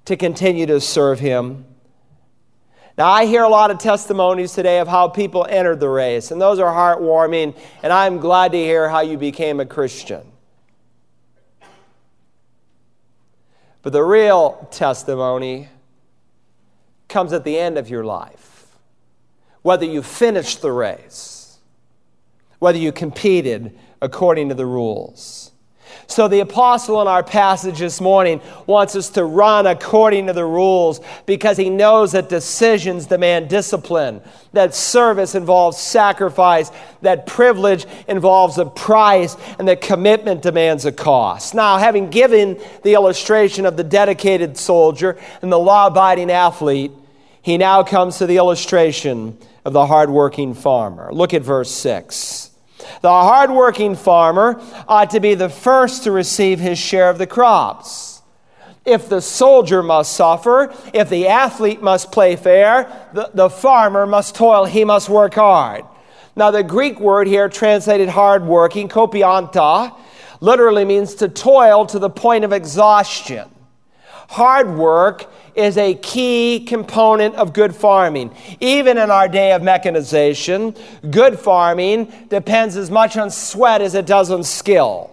to 0.04 0.16
continue 0.16 0.66
to 0.66 0.80
serve 0.80 1.18
him. 1.18 1.64
Now, 2.96 3.10
I 3.10 3.26
hear 3.26 3.42
a 3.42 3.48
lot 3.48 3.72
of 3.72 3.78
testimonies 3.78 4.52
today 4.52 4.78
of 4.78 4.86
how 4.86 5.08
people 5.08 5.44
entered 5.50 5.80
the 5.80 5.88
race, 5.88 6.30
and 6.30 6.40
those 6.40 6.60
are 6.60 6.72
heartwarming, 6.72 7.58
and 7.82 7.92
I'm 7.92 8.18
glad 8.18 8.52
to 8.52 8.58
hear 8.58 8.88
how 8.88 9.00
you 9.00 9.18
became 9.18 9.58
a 9.58 9.66
Christian. 9.66 10.35
But 13.86 13.92
the 13.92 14.02
real 14.02 14.66
testimony 14.72 15.68
comes 17.08 17.32
at 17.32 17.44
the 17.44 17.56
end 17.56 17.78
of 17.78 17.88
your 17.88 18.02
life. 18.02 18.66
Whether 19.62 19.84
you 19.84 20.02
finished 20.02 20.60
the 20.60 20.72
race, 20.72 21.58
whether 22.58 22.78
you 22.78 22.90
competed 22.90 23.78
according 24.02 24.48
to 24.48 24.56
the 24.56 24.66
rules. 24.66 25.45
So, 26.06 26.28
the 26.28 26.40
apostle 26.40 27.00
in 27.02 27.08
our 27.08 27.22
passage 27.22 27.78
this 27.78 28.00
morning 28.00 28.40
wants 28.66 28.94
us 28.96 29.10
to 29.10 29.24
run 29.24 29.66
according 29.66 30.26
to 30.28 30.32
the 30.32 30.44
rules 30.44 31.00
because 31.26 31.56
he 31.56 31.70
knows 31.70 32.12
that 32.12 32.28
decisions 32.28 33.06
demand 33.06 33.48
discipline, 33.48 34.22
that 34.52 34.74
service 34.74 35.34
involves 35.34 35.78
sacrifice, 35.78 36.70
that 37.02 37.26
privilege 37.26 37.86
involves 38.08 38.58
a 38.58 38.64
price, 38.64 39.36
and 39.58 39.68
that 39.68 39.80
commitment 39.80 40.42
demands 40.42 40.84
a 40.84 40.92
cost. 40.92 41.54
Now, 41.54 41.78
having 41.78 42.10
given 42.10 42.58
the 42.82 42.94
illustration 42.94 43.66
of 43.66 43.76
the 43.76 43.84
dedicated 43.84 44.56
soldier 44.56 45.18
and 45.42 45.50
the 45.50 45.58
law 45.58 45.88
abiding 45.88 46.30
athlete, 46.30 46.92
he 47.42 47.58
now 47.58 47.82
comes 47.82 48.18
to 48.18 48.26
the 48.26 48.38
illustration 48.38 49.38
of 49.64 49.72
the 49.72 49.86
hardworking 49.86 50.54
farmer. 50.54 51.12
Look 51.12 51.34
at 51.34 51.42
verse 51.42 51.70
6. 51.70 52.45
The 53.02 53.08
hardworking 53.08 53.96
farmer 53.96 54.60
ought 54.88 55.10
to 55.10 55.20
be 55.20 55.34
the 55.34 55.48
first 55.48 56.04
to 56.04 56.12
receive 56.12 56.60
his 56.60 56.78
share 56.78 57.10
of 57.10 57.18
the 57.18 57.26
crops. 57.26 58.22
If 58.84 59.08
the 59.08 59.20
soldier 59.20 59.82
must 59.82 60.12
suffer, 60.12 60.72
if 60.94 61.10
the 61.10 61.26
athlete 61.26 61.82
must 61.82 62.12
play 62.12 62.36
fair, 62.36 63.08
the, 63.12 63.30
the 63.34 63.50
farmer 63.50 64.06
must 64.06 64.36
toil, 64.36 64.64
he 64.64 64.84
must 64.84 65.08
work 65.08 65.34
hard. 65.34 65.84
Now, 66.36 66.50
the 66.50 66.62
Greek 66.62 67.00
word 67.00 67.26
here 67.26 67.48
translated 67.48 68.08
hardworking, 68.08 68.88
kopianta, 68.88 69.96
literally 70.40 70.84
means 70.84 71.16
to 71.16 71.28
toil 71.28 71.86
to 71.86 71.98
the 71.98 72.10
point 72.10 72.44
of 72.44 72.52
exhaustion. 72.52 73.48
Hard 74.28 74.76
work 74.76 75.30
is 75.54 75.78
a 75.78 75.94
key 75.94 76.64
component 76.66 77.34
of 77.36 77.52
good 77.52 77.74
farming. 77.74 78.34
Even 78.60 78.98
in 78.98 79.10
our 79.10 79.28
day 79.28 79.52
of 79.52 79.62
mechanization, 79.62 80.74
good 81.10 81.38
farming 81.38 82.12
depends 82.28 82.76
as 82.76 82.90
much 82.90 83.16
on 83.16 83.30
sweat 83.30 83.80
as 83.80 83.94
it 83.94 84.06
does 84.06 84.30
on 84.30 84.44
skill. 84.44 85.12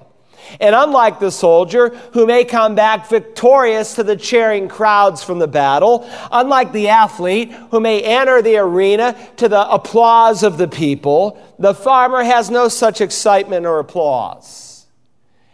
And 0.60 0.76
unlike 0.76 1.20
the 1.20 1.32
soldier 1.32 1.90
who 2.14 2.26
may 2.26 2.44
come 2.44 2.76
back 2.76 3.08
victorious 3.08 3.96
to 3.96 4.04
the 4.04 4.18
cheering 4.18 4.68
crowds 4.68 5.24
from 5.24 5.40
the 5.40 5.48
battle, 5.48 6.10
unlike 6.32 6.74
the 6.74 6.90
athlete 6.90 7.52
who 7.72 7.80
may 7.80 8.02
enter 8.02 8.42
the 8.42 8.58
arena 8.58 9.16
to 9.38 9.48
the 9.48 9.70
applause 9.70 10.44
of 10.44 10.58
the 10.58 10.68
people, 10.68 11.42
the 11.60 11.74
farmer 11.74 12.24
has 12.24 12.50
no 12.50 12.68
such 12.68 13.02
excitement 13.02 13.66
or 13.66 13.80
applause. 13.80 14.86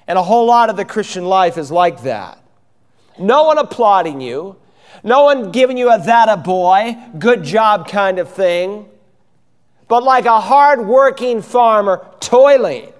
And 0.07 0.17
a 0.17 0.23
whole 0.23 0.47
lot 0.47 0.69
of 0.69 0.75
the 0.75 0.85
Christian 0.85 1.25
life 1.25 1.57
is 1.57 1.71
like 1.71 2.01
that. 2.03 2.38
No 3.19 3.43
one 3.43 3.57
applauding 3.57 4.21
you, 4.21 4.55
no 5.03 5.23
one 5.23 5.51
giving 5.51 5.77
you 5.77 5.91
a 5.91 5.99
that 5.99 6.29
a 6.29 6.37
boy, 6.37 6.97
good 7.17 7.43
job 7.43 7.87
kind 7.87 8.19
of 8.19 8.31
thing, 8.33 8.85
but 9.87 10.03
like 10.03 10.25
a 10.25 10.39
hard 10.39 10.85
working 10.85 11.41
farmer 11.41 12.05
toiling. 12.19 12.93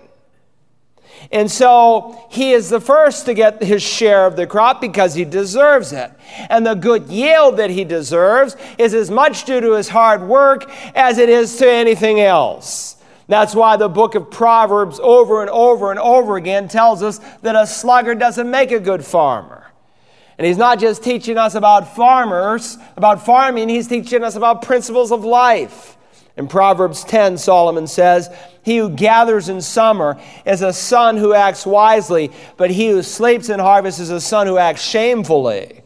And 1.32 1.52
so 1.52 2.28
he 2.32 2.52
is 2.54 2.70
the 2.70 2.80
first 2.80 3.26
to 3.26 3.34
get 3.34 3.62
his 3.62 3.84
share 3.84 4.26
of 4.26 4.36
the 4.36 4.48
crop 4.48 4.82
because 4.82 5.14
he 5.14 5.26
deserves 5.26 5.92
it. 5.92 6.12
And 6.50 6.66
the 6.66 6.76
good 6.76 7.08
yield 7.08 7.58
that 7.58 7.70
he 7.70 7.84
deserves 7.84 8.56
is 8.78 8.94
as 8.94 9.12
much 9.12 9.44
due 9.44 9.60
to 9.60 9.74
his 9.74 9.90
hard 9.90 10.22
work 10.22 10.72
as 10.96 11.18
it 11.18 11.30
is 11.30 11.58
to 11.58 11.70
anything 11.70 12.20
else. 12.20 12.96
That's 13.28 13.54
why 13.54 13.78
the 13.78 13.90
book 13.90 14.16
of 14.16 14.32
Proverbs 14.32 15.00
over 15.00 15.42
and 15.42 15.52
over 15.52 15.92
and 15.92 16.00
over 16.00 16.36
again 16.36 16.68
tells 16.68 17.04
us 17.04 17.20
that 17.42 17.56
a 17.56 17.68
sluggard 17.68 18.18
doesn't 18.18 18.50
make 18.50 18.72
a 18.72 18.80
good 18.80 19.06
farmer. 19.06 19.59
And 20.40 20.48
he's 20.48 20.58
not 20.58 20.80
just 20.80 21.04
teaching 21.04 21.38
us 21.38 21.54
about 21.54 21.98
farmers, 21.98 22.78
about 22.96 23.26
farming, 23.26 23.68
he's 23.68 23.90
teaching 23.90 24.24
us 24.24 24.38
about 24.38 24.62
principles 24.62 25.12
of 25.12 25.26
life. 25.26 25.98
In 26.38 26.48
Proverbs 26.48 27.04
10, 27.04 27.38
Solomon 27.38 27.88
says, 27.88 28.34
He 28.64 28.78
who 28.78 28.90
gathers 28.90 29.50
in 29.50 29.60
summer 29.60 30.18
is 30.46 30.62
a 30.62 30.72
son 30.72 31.18
who 31.18 31.34
acts 31.34 31.66
wisely, 31.66 32.32
but 32.56 32.72
he 32.72 32.88
who 32.88 33.04
sleeps 33.04 33.50
in 33.50 33.60
harvest 33.60 34.00
is 34.00 34.12
a 34.12 34.22
son 34.22 34.48
who 34.48 34.58
acts 34.58 34.82
shamefully. 34.82 35.84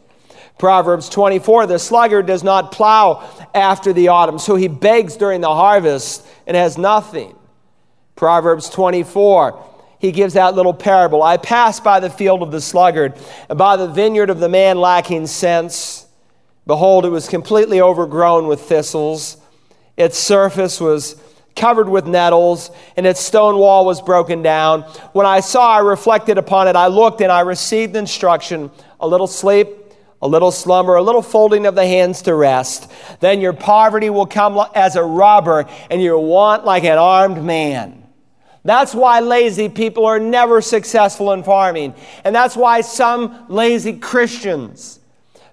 Proverbs 0.56 1.08
24, 1.08 1.66
the 1.66 1.80
sluggard 1.80 2.26
does 2.26 2.44
not 2.44 2.70
plow 2.70 3.28
after 3.56 3.92
the 3.92 4.06
autumn, 4.06 4.38
so 4.38 4.54
he 4.54 4.68
begs 4.68 5.16
during 5.16 5.40
the 5.40 5.52
harvest 5.52 6.24
and 6.46 6.56
has 6.56 6.78
nothing. 6.78 7.34
Proverbs 8.14 8.70
24, 8.70 9.73
he 10.04 10.12
gives 10.12 10.34
that 10.34 10.54
little 10.54 10.74
parable. 10.74 11.22
I 11.22 11.38
passed 11.38 11.82
by 11.82 11.98
the 11.98 12.10
field 12.10 12.42
of 12.42 12.50
the 12.50 12.60
sluggard 12.60 13.14
and 13.48 13.56
by 13.56 13.76
the 13.76 13.88
vineyard 13.88 14.28
of 14.28 14.38
the 14.38 14.50
man 14.50 14.78
lacking 14.78 15.26
sense. 15.28 16.06
Behold, 16.66 17.06
it 17.06 17.08
was 17.08 17.26
completely 17.26 17.80
overgrown 17.80 18.46
with 18.46 18.60
thistles. 18.60 19.38
Its 19.96 20.18
surface 20.18 20.78
was 20.78 21.16
covered 21.56 21.88
with 21.88 22.06
nettles, 22.06 22.70
and 22.98 23.06
its 23.06 23.20
stone 23.20 23.56
wall 23.56 23.86
was 23.86 24.02
broken 24.02 24.42
down. 24.42 24.82
When 25.14 25.24
I 25.24 25.40
saw, 25.40 25.76
I 25.76 25.78
reflected 25.78 26.36
upon 26.36 26.68
it. 26.68 26.76
I 26.76 26.88
looked 26.88 27.22
and 27.22 27.32
I 27.32 27.40
received 27.40 27.96
instruction 27.96 28.70
a 29.00 29.08
little 29.08 29.26
sleep, 29.26 29.68
a 30.20 30.28
little 30.28 30.50
slumber, 30.50 30.96
a 30.96 31.02
little 31.02 31.22
folding 31.22 31.64
of 31.64 31.74
the 31.74 31.86
hands 31.86 32.20
to 32.22 32.34
rest. 32.34 32.92
Then 33.20 33.40
your 33.40 33.54
poverty 33.54 34.10
will 34.10 34.26
come 34.26 34.62
as 34.74 34.96
a 34.96 35.02
robber, 35.02 35.64
and 35.88 36.02
your 36.02 36.18
want 36.18 36.66
like 36.66 36.84
an 36.84 36.98
armed 36.98 37.42
man. 37.42 38.03
That's 38.64 38.94
why 38.94 39.20
lazy 39.20 39.68
people 39.68 40.06
are 40.06 40.18
never 40.18 40.62
successful 40.62 41.32
in 41.32 41.42
farming. 41.42 41.94
And 42.24 42.34
that's 42.34 42.56
why 42.56 42.80
some 42.80 43.46
lazy 43.48 43.98
Christians, 43.98 45.00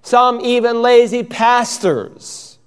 some 0.00 0.40
even 0.40 0.80
lazy 0.80 1.22
pastors, 1.22 2.58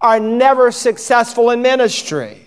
are 0.00 0.18
never 0.18 0.72
successful 0.72 1.50
in 1.50 1.60
ministry. 1.60 2.38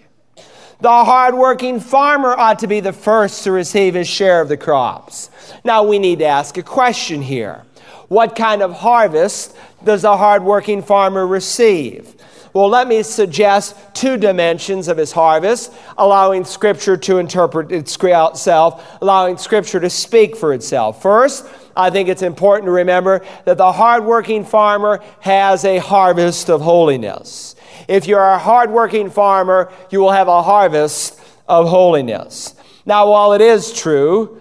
The 0.82 0.90
hardworking 0.90 1.80
farmer 1.80 2.36
ought 2.38 2.60
to 2.60 2.68
be 2.68 2.80
the 2.80 2.92
first 2.92 3.44
to 3.44 3.52
receive 3.52 3.94
his 3.94 4.08
share 4.08 4.42
of 4.42 4.50
the 4.50 4.58
crops. 4.58 5.30
Now 5.64 5.84
we 5.84 6.00
need 6.00 6.20
to 6.20 6.26
ask 6.26 6.58
a 6.58 6.64
question 6.64 7.22
here. 7.22 7.64
What 8.08 8.36
kind 8.36 8.62
of 8.62 8.74
harvest 8.74 9.56
does 9.84 10.04
a 10.04 10.18
hardworking 10.18 10.82
farmer 10.82 11.26
receive? 11.26 12.15
Well, 12.56 12.70
let 12.70 12.88
me 12.88 13.04
suggest 13.04 13.76
two 13.94 14.16
dimensions 14.16 14.88
of 14.88 14.96
his 14.96 15.12
harvest, 15.12 15.74
allowing 15.98 16.46
Scripture 16.46 16.96
to 16.96 17.18
interpret 17.18 17.70
itself, 17.70 18.98
allowing 19.02 19.36
Scripture 19.36 19.82
to 19.82 19.90
speak 19.90 20.38
for 20.38 20.54
itself. 20.54 21.02
First, 21.02 21.46
I 21.76 21.90
think 21.90 22.08
it's 22.08 22.22
important 22.22 22.68
to 22.68 22.72
remember 22.72 23.26
that 23.44 23.58
the 23.58 23.74
hardworking 23.74 24.46
farmer 24.46 25.04
has 25.20 25.66
a 25.66 25.80
harvest 25.80 26.50
of 26.50 26.62
holiness. 26.62 27.58
If 27.90 28.08
you're 28.08 28.24
a 28.24 28.40
hardworking 28.40 29.10
farmer, 29.10 29.70
you 29.90 30.00
will 30.00 30.12
have 30.12 30.30
a 30.30 30.42
harvest 30.42 31.20
of 31.50 31.68
holiness. 31.68 32.56
Now, 32.86 33.12
while 33.12 33.34
it 33.34 33.42
is 33.42 33.74
true 33.74 34.40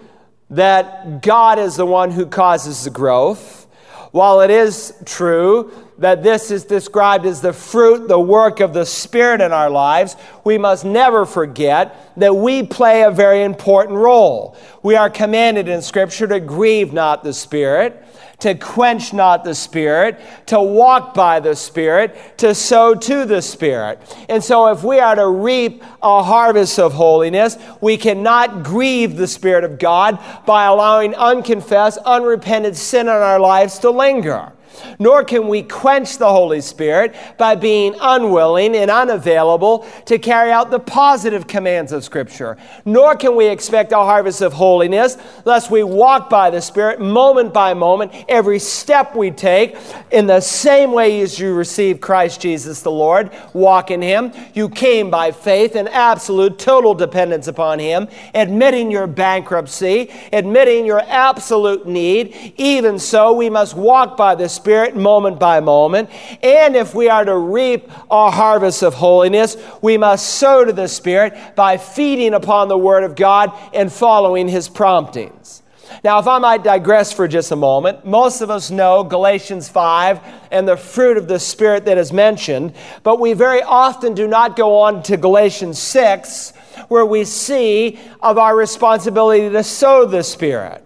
that 0.50 1.20
God 1.20 1.58
is 1.58 1.74
the 1.74 1.84
one 1.84 2.12
who 2.12 2.26
causes 2.26 2.84
the 2.84 2.90
growth, 2.90 3.66
while 4.12 4.40
it 4.40 4.50
is 4.50 4.94
true 5.04 5.72
that 5.98 6.22
this 6.22 6.50
is 6.50 6.64
described 6.64 7.24
as 7.24 7.40
the 7.40 7.52
fruit, 7.52 8.08
the 8.08 8.18
work 8.18 8.60
of 8.60 8.74
the 8.74 8.84
Spirit 8.84 9.40
in 9.40 9.52
our 9.52 9.70
lives, 9.70 10.16
we 10.42 10.58
must 10.58 10.84
never 10.84 11.24
forget 11.24 12.12
that 12.16 12.34
we 12.34 12.62
play 12.64 13.02
a 13.02 13.10
very 13.10 13.44
important 13.44 13.96
role. 13.96 14.56
We 14.82 14.96
are 14.96 15.08
commanded 15.08 15.68
in 15.68 15.82
Scripture 15.82 16.26
to 16.26 16.40
grieve 16.40 16.92
not 16.92 17.22
the 17.22 17.32
Spirit, 17.32 18.04
to 18.40 18.56
quench 18.56 19.12
not 19.12 19.44
the 19.44 19.54
Spirit, 19.54 20.20
to 20.46 20.60
walk 20.60 21.14
by 21.14 21.38
the 21.38 21.54
Spirit, 21.54 22.38
to 22.38 22.54
sow 22.56 22.94
to 22.96 23.24
the 23.24 23.40
Spirit. 23.40 24.00
And 24.28 24.42
so, 24.42 24.66
if 24.68 24.82
we 24.82 24.98
are 24.98 25.14
to 25.14 25.28
reap 25.28 25.84
a 26.02 26.22
harvest 26.24 26.80
of 26.80 26.92
holiness, 26.92 27.56
we 27.80 27.96
cannot 27.96 28.64
grieve 28.64 29.16
the 29.16 29.28
Spirit 29.28 29.62
of 29.62 29.78
God 29.78 30.18
by 30.44 30.64
allowing 30.64 31.14
unconfessed, 31.14 31.98
unrepented 32.04 32.76
sin 32.76 33.06
in 33.06 33.12
our 33.12 33.38
lives 33.38 33.78
to 33.78 33.90
linger 33.90 34.52
nor 34.98 35.24
can 35.24 35.48
we 35.48 35.62
quench 35.62 36.18
the 36.18 36.28
Holy 36.28 36.60
Spirit 36.60 37.14
by 37.38 37.54
being 37.54 37.94
unwilling 38.00 38.76
and 38.76 38.90
unavailable 38.90 39.86
to 40.06 40.18
carry 40.18 40.50
out 40.50 40.70
the 40.70 40.80
positive 40.80 41.46
commands 41.46 41.92
of 41.92 42.04
Scripture. 42.04 42.56
Nor 42.84 43.16
can 43.16 43.36
we 43.36 43.46
expect 43.46 43.92
a 43.92 43.96
harvest 43.96 44.40
of 44.40 44.52
holiness 44.52 45.16
lest 45.44 45.70
we 45.70 45.82
walk 45.82 46.28
by 46.28 46.50
the 46.50 46.60
Spirit 46.60 47.00
moment 47.00 47.52
by 47.54 47.74
moment, 47.74 48.12
every 48.28 48.58
step 48.58 49.14
we 49.14 49.30
take, 49.30 49.76
in 50.10 50.26
the 50.26 50.40
same 50.40 50.92
way 50.92 51.20
as 51.20 51.38
you 51.38 51.54
receive 51.54 52.00
Christ 52.00 52.40
Jesus 52.40 52.82
the 52.82 52.90
Lord, 52.90 53.30
walk 53.52 53.90
in 53.90 54.02
Him. 54.02 54.32
You 54.54 54.68
came 54.68 55.10
by 55.10 55.32
faith 55.32 55.76
and 55.76 55.88
absolute, 55.88 56.58
total 56.58 56.94
dependence 56.94 57.46
upon 57.46 57.78
Him, 57.78 58.08
admitting 58.34 58.90
your 58.90 59.06
bankruptcy, 59.06 60.10
admitting 60.32 60.86
your 60.86 61.00
absolute 61.00 61.86
need. 61.86 62.54
Even 62.56 62.98
so, 62.98 63.32
we 63.32 63.50
must 63.50 63.76
walk 63.76 64.16
by 64.16 64.34
the 64.34 64.48
Spirit 64.48 64.63
Spirit 64.64 64.96
moment 64.96 65.38
by 65.38 65.60
moment. 65.60 66.08
And 66.42 66.74
if 66.74 66.94
we 66.94 67.10
are 67.10 67.22
to 67.22 67.36
reap 67.36 67.90
our 68.10 68.32
harvest 68.32 68.82
of 68.82 68.94
holiness, 68.94 69.58
we 69.82 69.98
must 69.98 70.26
sow 70.26 70.64
to 70.64 70.72
the 70.72 70.88
Spirit 70.88 71.34
by 71.54 71.76
feeding 71.76 72.32
upon 72.32 72.68
the 72.68 72.78
Word 72.78 73.04
of 73.04 73.14
God 73.14 73.52
and 73.74 73.92
following 73.92 74.48
His 74.48 74.70
promptings. 74.70 75.62
Now, 76.02 76.18
if 76.18 76.26
I 76.26 76.38
might 76.38 76.64
digress 76.64 77.12
for 77.12 77.28
just 77.28 77.52
a 77.52 77.56
moment, 77.56 78.06
most 78.06 78.40
of 78.40 78.48
us 78.48 78.70
know 78.70 79.04
Galatians 79.04 79.68
5 79.68 80.20
and 80.50 80.66
the 80.66 80.78
fruit 80.78 81.18
of 81.18 81.28
the 81.28 81.38
Spirit 81.38 81.84
that 81.84 81.98
is 81.98 82.10
mentioned, 82.10 82.72
but 83.02 83.20
we 83.20 83.34
very 83.34 83.62
often 83.62 84.14
do 84.14 84.26
not 84.26 84.56
go 84.56 84.78
on 84.78 85.02
to 85.02 85.18
Galatians 85.18 85.78
6, 85.78 86.54
where 86.88 87.04
we 87.04 87.26
see 87.26 88.00
of 88.22 88.38
our 88.38 88.56
responsibility 88.56 89.50
to 89.50 89.62
sow 89.62 90.06
the 90.06 90.22
Spirit. 90.22 90.80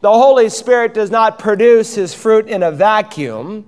The 0.00 0.12
Holy 0.12 0.48
Spirit 0.48 0.94
does 0.94 1.10
not 1.10 1.38
produce 1.38 1.94
his 1.94 2.14
fruit 2.14 2.48
in 2.48 2.62
a 2.62 2.70
vacuum. 2.70 3.66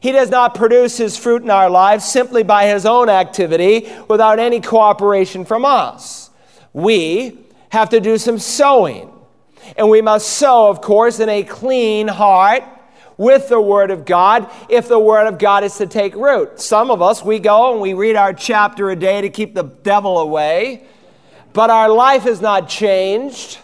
He 0.00 0.12
does 0.12 0.30
not 0.30 0.54
produce 0.54 0.96
his 0.96 1.16
fruit 1.16 1.42
in 1.42 1.50
our 1.50 1.68
lives 1.68 2.04
simply 2.04 2.42
by 2.42 2.66
his 2.66 2.86
own 2.86 3.08
activity 3.08 3.88
without 4.08 4.38
any 4.38 4.60
cooperation 4.60 5.44
from 5.44 5.64
us. 5.64 6.30
We 6.72 7.38
have 7.70 7.88
to 7.90 8.00
do 8.00 8.18
some 8.18 8.38
sowing. 8.38 9.10
And 9.76 9.90
we 9.90 10.02
must 10.02 10.28
sow, 10.28 10.68
of 10.68 10.80
course, 10.80 11.18
in 11.18 11.28
a 11.28 11.42
clean 11.42 12.06
heart 12.06 12.62
with 13.16 13.48
the 13.48 13.60
Word 13.60 13.90
of 13.90 14.04
God 14.04 14.48
if 14.68 14.86
the 14.86 14.98
Word 14.98 15.26
of 15.26 15.38
God 15.38 15.64
is 15.64 15.76
to 15.78 15.86
take 15.86 16.14
root. 16.14 16.60
Some 16.60 16.90
of 16.90 17.02
us, 17.02 17.24
we 17.24 17.40
go 17.40 17.72
and 17.72 17.80
we 17.80 17.94
read 17.94 18.14
our 18.14 18.32
chapter 18.32 18.90
a 18.90 18.96
day 18.96 19.22
to 19.22 19.30
keep 19.30 19.54
the 19.54 19.64
devil 19.64 20.18
away. 20.18 20.84
but 21.52 21.70
our 21.70 21.88
life 21.88 22.26
is 22.26 22.42
not 22.42 22.68
changed 22.68 23.58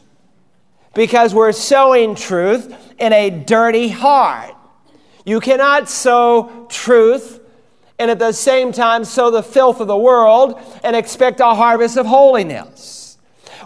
because 0.95 1.35
we're 1.35 1.53
sowing 1.53 2.15
truth 2.15 2.75
in 2.99 3.13
a 3.13 3.31
dirty 3.31 3.89
heart. 3.89 4.55
You 5.25 5.41
cannot 5.41 5.89
sow 5.89 6.67
truth 6.69 7.41
and 7.99 8.11
at 8.11 8.19
the 8.19 8.33
same 8.33 8.73
time 8.73 9.05
sow 9.05 9.31
the 9.31 9.43
filth 9.43 9.81
of 9.81 9.87
the 9.87 9.97
world 9.97 10.61
and 10.83 10.97
expect 10.97 11.41
a 11.41 11.55
harvest 11.55 11.97
of 11.97 12.07
holiness. 12.07 13.19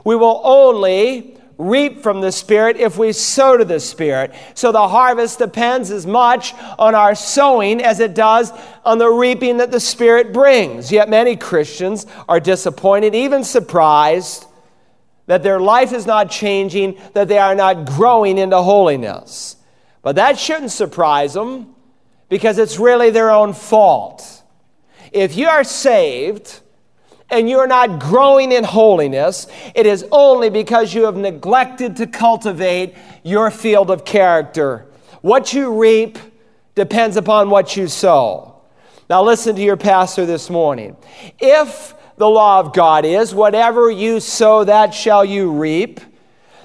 We 0.05 0.15
will 0.15 0.41
only 0.45 1.37
reap 1.59 2.03
from 2.03 2.21
the 2.21 2.31
Spirit 2.31 2.77
if 2.77 2.99
we 2.99 3.13
sow 3.13 3.57
to 3.57 3.65
the 3.65 3.81
Spirit. 3.81 4.35
So 4.55 4.73
the 4.73 4.89
harvest 4.89 5.39
depends 5.39 5.91
as 5.91 6.07
much 6.07 6.53
on 6.79 6.95
our 6.95 7.15
sowing 7.15 7.83
as 7.83 7.99
it 8.01 8.15
does 8.15 8.53
on 8.85 8.99
the 8.99 9.09
reaping 9.09 9.57
that 9.57 9.71
the 9.71 9.81
Spirit 9.81 10.33
brings. 10.33 10.93
Yet 10.93 11.09
many 11.09 11.35
Christians 11.35 12.07
are 12.29 12.41
disappointed, 12.41 13.15
even 13.15 13.43
surprised, 13.43 14.47
that 15.27 15.43
their 15.43 15.61
life 15.61 15.93
is 15.93 16.07
not 16.07 16.31
changing, 16.31 16.99
that 17.15 17.29
they 17.29 17.39
are 17.39 17.55
not 17.55 17.85
growing 17.85 18.39
into 18.39 18.61
holiness. 18.63 19.57
But 20.03 20.17
that 20.17 20.39
shouldn't 20.39 20.71
surprise 20.71 21.35
them 21.35 21.75
because 22.29 22.59
it's 22.59 22.79
really 22.79 23.11
their 23.11 23.31
own 23.31 23.53
fault. 23.53 24.43
If 25.13 25.37
you 25.37 25.49
are 25.49 25.65
saved, 25.65 26.61
and 27.31 27.49
you're 27.51 27.67
not 27.67 27.99
growing 27.99 28.53
in 28.53 28.65
holiness, 28.65 29.49
it 29.75 29.87
is 29.87 30.07
only 30.13 30.51
because 30.51 30.95
you 30.95 31.05
have 31.05 31.17
neglected 31.17 31.97
to 31.97 32.07
cultivate 32.07 32.95
your 33.25 33.51
field 33.51 33.91
of 33.91 34.05
character. 34.05 34.87
What 35.23 35.53
you 35.53 35.81
reap 35.81 36.19
depends 36.75 37.17
upon 37.17 37.51
what 37.51 37.77
you 37.77 37.89
sow. 37.89 38.61
Now, 39.11 39.23
listen 39.23 39.57
to 39.57 39.63
your 39.63 39.77
pastor 39.77 40.27
this 40.27 40.51
morning. 40.51 40.97
If 41.39 41.95
the 42.17 42.29
law 42.29 42.61
of 42.61 42.73
God 42.73 43.05
is, 43.05 43.35
whatever 43.35 43.91
you 43.91 44.21
sow, 44.21 44.65
that 44.65 44.95
shall 44.95 45.25
you 45.25 45.53
reap, 45.53 46.01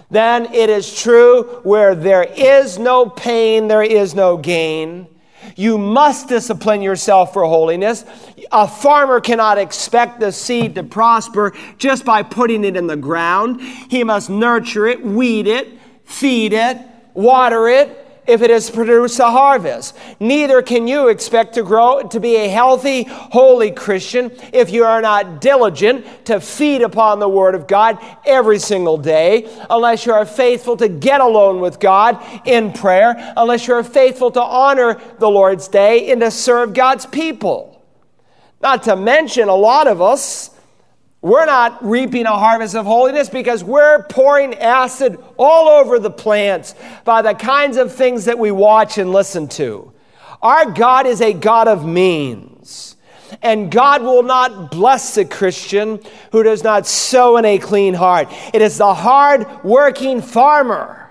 then 0.10 0.53
it 0.53 0.70
is 0.70 0.93
true 1.00 1.43
where 1.63 1.96
there 1.96 2.24
is 2.24 2.77
no 2.77 3.10
pain, 3.10 3.67
there 3.67 3.84
is 3.84 4.13
no 4.13 4.38
gain. 4.38 5.08
You 5.55 5.77
must 5.77 6.27
discipline 6.27 6.81
yourself 6.81 7.34
for 7.34 7.46
holiness. 7.46 8.05
A 8.51 8.67
farmer 8.67 9.20
cannot 9.20 9.58
expect 9.58 10.20
the 10.20 10.31
seed 10.31 10.75
to 10.75 10.84
prosper 10.84 11.53
just 11.77 12.05
by 12.05 12.24
putting 12.24 12.63
it 12.63 12.75
in 12.75 12.88
the 12.88 12.98
ground. 12.98 13.62
He 13.62 14.03
must 14.03 14.29
nurture 14.29 14.88
it, 14.88 15.03
weed 15.03 15.48
it, 15.48 15.67
feed 16.03 16.53
it, 16.53 16.77
water 17.13 17.67
it, 17.67 18.00
if 18.28 18.42
it 18.42 18.50
has 18.50 18.70
produced 18.70 19.20
a 19.20 19.30
harvest. 19.30 19.98
Neither 20.20 20.62
can 20.62 20.88
you 20.88 21.08
expect 21.08 21.56
to 21.56 21.63
grow 21.63 22.04
to 22.04 22.20
be 22.20 22.36
a 22.36 22.48
healthy, 22.48 23.04
holy 23.04 23.72
Christian 23.72 24.32
if 24.54 24.70
you 24.70 24.84
are 24.84 25.01
not 25.01 25.42
diligent 25.42 26.25
to 26.25 26.40
feed 26.40 26.82
upon 26.82 27.20
the 27.20 27.30
Word 27.30 27.56
of 27.56 27.68
God 27.68 27.98
every 28.25 28.60
single 28.60 28.98
day, 28.98 29.50
unless 29.70 30.06
you 30.06 30.13
are 30.13 30.25
faithful 30.25 30.78
to 30.78 30.88
get 30.88 31.22
alone 31.22 31.60
with 31.60 31.80
God 31.80 32.24
in 32.46 32.72
prayer, 32.72 33.34
unless 33.36 33.68
you 33.68 33.74
are 33.74 33.84
faithful 33.84 34.32
to 34.32 34.42
honor 34.42 35.01
the 35.20 35.30
Lord's 35.30 35.68
day 35.68 36.12
and 36.12 36.22
to 36.22 36.32
serve 36.32 36.74
God's 36.74 37.06
people. 37.06 37.84
Not 38.62 38.84
to 38.84 38.96
mention, 38.96 39.50
a 39.50 39.56
lot 39.56 39.88
of 39.88 40.01
us 40.01 40.51
we're 41.22 41.46
not 41.46 41.86
reaping 41.86 42.25
a 42.25 42.38
harvest 42.38 42.75
of 42.75 42.86
holiness 42.86 43.30
because 43.30 43.63
we're 43.63 44.04
pouring 44.04 44.56
acid 44.56 45.20
all 45.38 45.70
over 45.70 46.00
the 46.00 46.10
plants 46.10 46.74
by 47.06 47.22
the 47.22 47.34
kinds 47.34 47.78
of 47.78 47.94
things 47.94 48.25
that 48.25 48.40
we 48.40 48.50
watch 48.50 48.98
and 48.98 49.12
listen 49.12 49.48
to. 49.50 49.94
Our 50.42 50.72
God 50.72 51.06
is 51.06 51.22
a 51.22 51.34
God 51.34 51.68
of 51.68 51.86
means. 51.86 52.96
And 53.42 53.72
God 53.72 54.01
will 54.01 54.24
not 54.24 54.72
bless 54.72 55.16
the 55.16 55.24
Christian 55.24 56.01
who 56.32 56.44
does 56.44 56.63
not 56.63 56.86
sow 56.86 57.38
in 57.38 57.46
a 57.46 57.60
clean 57.60 57.94
heart. 57.94 58.28
It 58.54 58.62
is 58.62 58.78
the 58.78 58.94
hard 58.94 59.63
working 59.63 60.22
farmer 60.22 61.10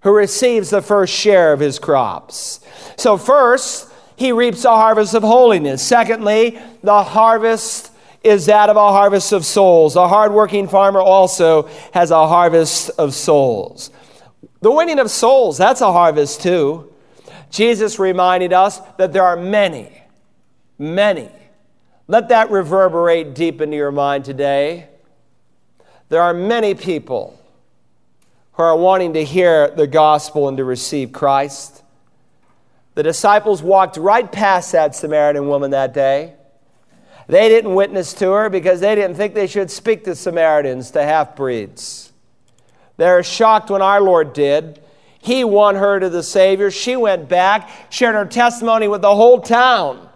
who 0.00 0.12
receives 0.12 0.70
the 0.70 0.82
first 0.82 1.12
share 1.12 1.52
of 1.52 1.60
his 1.60 1.78
crops. 1.78 2.60
So, 2.96 3.16
first, 3.16 3.92
he 4.16 4.32
reaps 4.32 4.64
a 4.64 4.70
harvest 4.70 5.14
of 5.14 5.22
holiness. 5.22 5.82
Secondly, 5.82 6.58
the 6.82 7.02
harvest 7.02 7.92
is 8.26 8.46
that 8.46 8.68
of 8.68 8.76
a 8.76 8.92
harvest 8.92 9.32
of 9.32 9.46
souls. 9.46 9.96
A 9.96 10.08
hardworking 10.08 10.68
farmer 10.68 11.00
also 11.00 11.68
has 11.94 12.10
a 12.10 12.26
harvest 12.26 12.90
of 12.98 13.14
souls. 13.14 13.90
The 14.60 14.70
winning 14.70 14.98
of 14.98 15.10
souls, 15.10 15.56
that's 15.56 15.80
a 15.80 15.92
harvest 15.92 16.42
too. 16.42 16.92
Jesus 17.50 17.98
reminded 17.98 18.52
us 18.52 18.80
that 18.98 19.12
there 19.12 19.22
are 19.22 19.36
many, 19.36 20.02
many. 20.78 21.30
Let 22.08 22.28
that 22.30 22.50
reverberate 22.50 23.34
deep 23.34 23.60
into 23.60 23.76
your 23.76 23.92
mind 23.92 24.24
today. 24.24 24.88
There 26.08 26.22
are 26.22 26.34
many 26.34 26.74
people 26.74 27.38
who 28.54 28.62
are 28.62 28.76
wanting 28.76 29.14
to 29.14 29.24
hear 29.24 29.68
the 29.68 29.86
gospel 29.86 30.48
and 30.48 30.56
to 30.56 30.64
receive 30.64 31.12
Christ. 31.12 31.82
The 32.94 33.02
disciples 33.02 33.62
walked 33.62 33.98
right 33.98 34.30
past 34.30 34.72
that 34.72 34.94
Samaritan 34.96 35.48
woman 35.48 35.72
that 35.72 35.92
day. 35.92 36.34
They 37.28 37.48
didn't 37.48 37.74
witness 37.74 38.12
to 38.14 38.30
her 38.32 38.48
because 38.48 38.80
they 38.80 38.94
didn't 38.94 39.16
think 39.16 39.34
they 39.34 39.46
should 39.46 39.70
speak 39.70 40.04
to 40.04 40.14
Samaritans, 40.14 40.92
to 40.92 41.02
half 41.02 41.34
breeds. 41.34 42.12
They're 42.96 43.22
shocked 43.22 43.70
when 43.70 43.82
our 43.82 44.00
Lord 44.00 44.32
did. 44.32 44.80
He 45.18 45.42
won 45.42 45.74
her 45.74 45.98
to 45.98 46.08
the 46.08 46.22
Savior. 46.22 46.70
She 46.70 46.94
went 46.94 47.28
back, 47.28 47.68
shared 47.90 48.14
her 48.14 48.24
testimony 48.24 48.86
with 48.86 49.02
the 49.02 49.14
whole 49.14 49.40
town. 49.40 50.08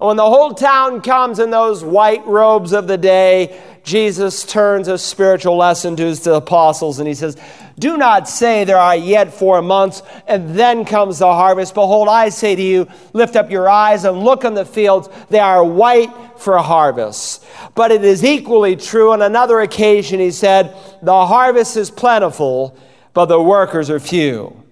When 0.00 0.16
the 0.16 0.24
whole 0.24 0.54
town 0.54 1.02
comes 1.02 1.38
in 1.38 1.50
those 1.50 1.84
white 1.84 2.26
robes 2.26 2.72
of 2.72 2.86
the 2.86 2.96
day, 2.96 3.60
Jesus 3.84 4.46
turns 4.46 4.88
a 4.88 4.96
spiritual 4.96 5.58
lesson 5.58 5.94
to 5.96 6.04
his 6.04 6.26
apostles 6.26 7.00
and 7.00 7.06
he 7.06 7.12
says, 7.12 7.36
Do 7.78 7.98
not 7.98 8.26
say 8.26 8.64
there 8.64 8.78
are 8.78 8.96
yet 8.96 9.34
four 9.34 9.60
months 9.60 10.02
and 10.26 10.54
then 10.54 10.86
comes 10.86 11.18
the 11.18 11.26
harvest. 11.26 11.74
Behold, 11.74 12.08
I 12.08 12.30
say 12.30 12.56
to 12.56 12.62
you, 12.62 12.88
lift 13.12 13.36
up 13.36 13.50
your 13.50 13.68
eyes 13.68 14.06
and 14.06 14.24
look 14.24 14.46
on 14.46 14.54
the 14.54 14.64
fields. 14.64 15.10
They 15.28 15.38
are 15.38 15.62
white 15.62 16.10
for 16.38 16.56
harvest. 16.56 17.44
But 17.74 17.92
it 17.92 18.02
is 18.02 18.24
equally 18.24 18.76
true 18.76 19.12
on 19.12 19.20
another 19.20 19.60
occasion, 19.60 20.18
he 20.18 20.30
said, 20.30 20.74
The 21.02 21.26
harvest 21.26 21.76
is 21.76 21.90
plentiful, 21.90 22.74
but 23.12 23.26
the 23.26 23.40
workers 23.40 23.90
are 23.90 24.00
few. 24.00 24.62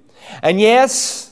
And 0.42 0.58
yes, 0.58 1.27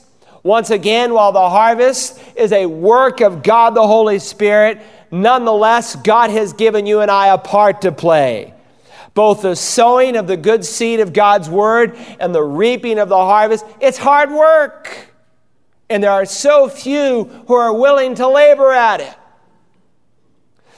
once 0.47 0.69
again, 0.69 1.13
while 1.13 1.33
the 1.33 1.49
harvest 1.49 2.19
is 2.35 2.53
a 2.53 2.65
work 2.65 3.19
of 3.19 3.43
God 3.43 3.75
the 3.75 3.85
Holy 3.85 4.17
Spirit, 4.17 4.81
nonetheless, 5.11 5.95
God 5.97 6.29
has 6.29 6.53
given 6.53 6.85
you 6.85 7.01
and 7.01 7.11
I 7.11 7.27
a 7.27 7.37
part 7.37 7.81
to 7.81 7.91
play. 7.91 8.53
Both 9.13 9.41
the 9.41 9.55
sowing 9.55 10.15
of 10.15 10.25
the 10.25 10.37
good 10.37 10.63
seed 10.63 11.01
of 11.01 11.11
God's 11.11 11.49
word 11.49 11.97
and 12.19 12.33
the 12.33 12.41
reaping 12.41 12.97
of 12.97 13.09
the 13.09 13.17
harvest, 13.17 13.65
it's 13.81 13.97
hard 13.97 14.31
work. 14.31 15.13
And 15.89 16.01
there 16.01 16.11
are 16.11 16.25
so 16.25 16.69
few 16.69 17.25
who 17.47 17.53
are 17.53 17.73
willing 17.73 18.15
to 18.15 18.27
labor 18.27 18.71
at 18.71 19.01
it. 19.01 19.15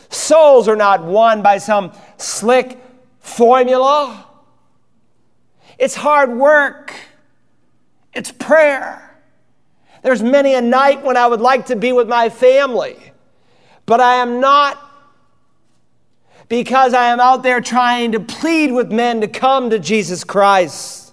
Souls 0.10 0.68
are 0.68 0.76
not 0.76 1.04
won 1.04 1.44
by 1.44 1.60
some 1.60 1.92
slick 2.18 2.80
formula. 3.20 4.26
It's 5.78 5.96
hard 5.96 6.32
work. 6.32 6.94
It's 8.14 8.32
prayer. 8.32 9.09
There's 10.02 10.24
many 10.24 10.54
a 10.54 10.62
night 10.62 11.04
when 11.04 11.18
I 11.18 11.28
would 11.28 11.42
like 11.42 11.68
to 11.68 11.76
be 11.76 11.92
with 11.92 12.08
my 12.08 12.30
family 12.30 13.10
but 13.90 14.00
I 14.00 14.18
am 14.18 14.40
not 14.40 14.78
because 16.48 16.94
I 16.94 17.06
am 17.06 17.20
out 17.20 17.42
there 17.42 17.60
trying 17.60 18.12
to 18.12 18.20
plead 18.20 18.72
with 18.72 18.92
men 18.92 19.22
to 19.22 19.28
come 19.28 19.72
to 19.72 19.80
Jesus 19.80 20.24
Christ. 20.24 21.12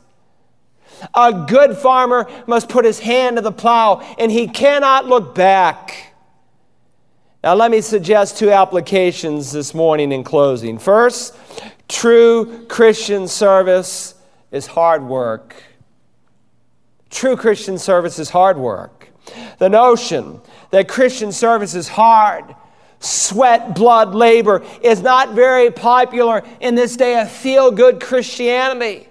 A 1.15 1.47
good 1.49 1.75
farmer 1.79 2.31
must 2.47 2.69
put 2.69 2.85
his 2.85 2.99
hand 2.99 3.37
to 3.37 3.43
the 3.43 3.51
plow 3.51 4.01
and 4.19 4.31
he 4.31 4.47
cannot 4.47 5.07
look 5.07 5.35
back. 5.35 6.13
Now, 7.43 7.55
let 7.55 7.71
me 7.71 7.81
suggest 7.81 8.37
two 8.37 8.51
applications 8.51 9.53
this 9.53 9.73
morning 9.73 10.13
in 10.13 10.23
closing. 10.23 10.77
First, 10.79 11.35
true 11.89 12.67
Christian 12.67 13.27
service 13.27 14.17
is 14.53 14.67
hard 14.67 15.03
work. 15.03 15.57
True 17.17 17.35
Christian 17.35 17.79
service 17.79 18.19
is 18.19 18.29
hard 18.29 18.59
work. 18.59 19.09
The 19.57 19.71
notion 19.71 20.39
that 20.71 20.87
Christian 20.87 21.33
service 21.33 21.75
is 21.75 21.89
hard 21.89 22.55
sweat, 22.99 23.75
blood, 23.75 24.15
labor 24.15 24.63
is 24.83 25.01
not 25.01 25.33
very 25.33 25.71
popular 25.71 26.43
in 26.61 26.75
this 26.75 26.95
day 26.95 27.19
of 27.19 27.33
feel 27.33 27.71
good 27.71 28.03
Christianity. 28.03 29.09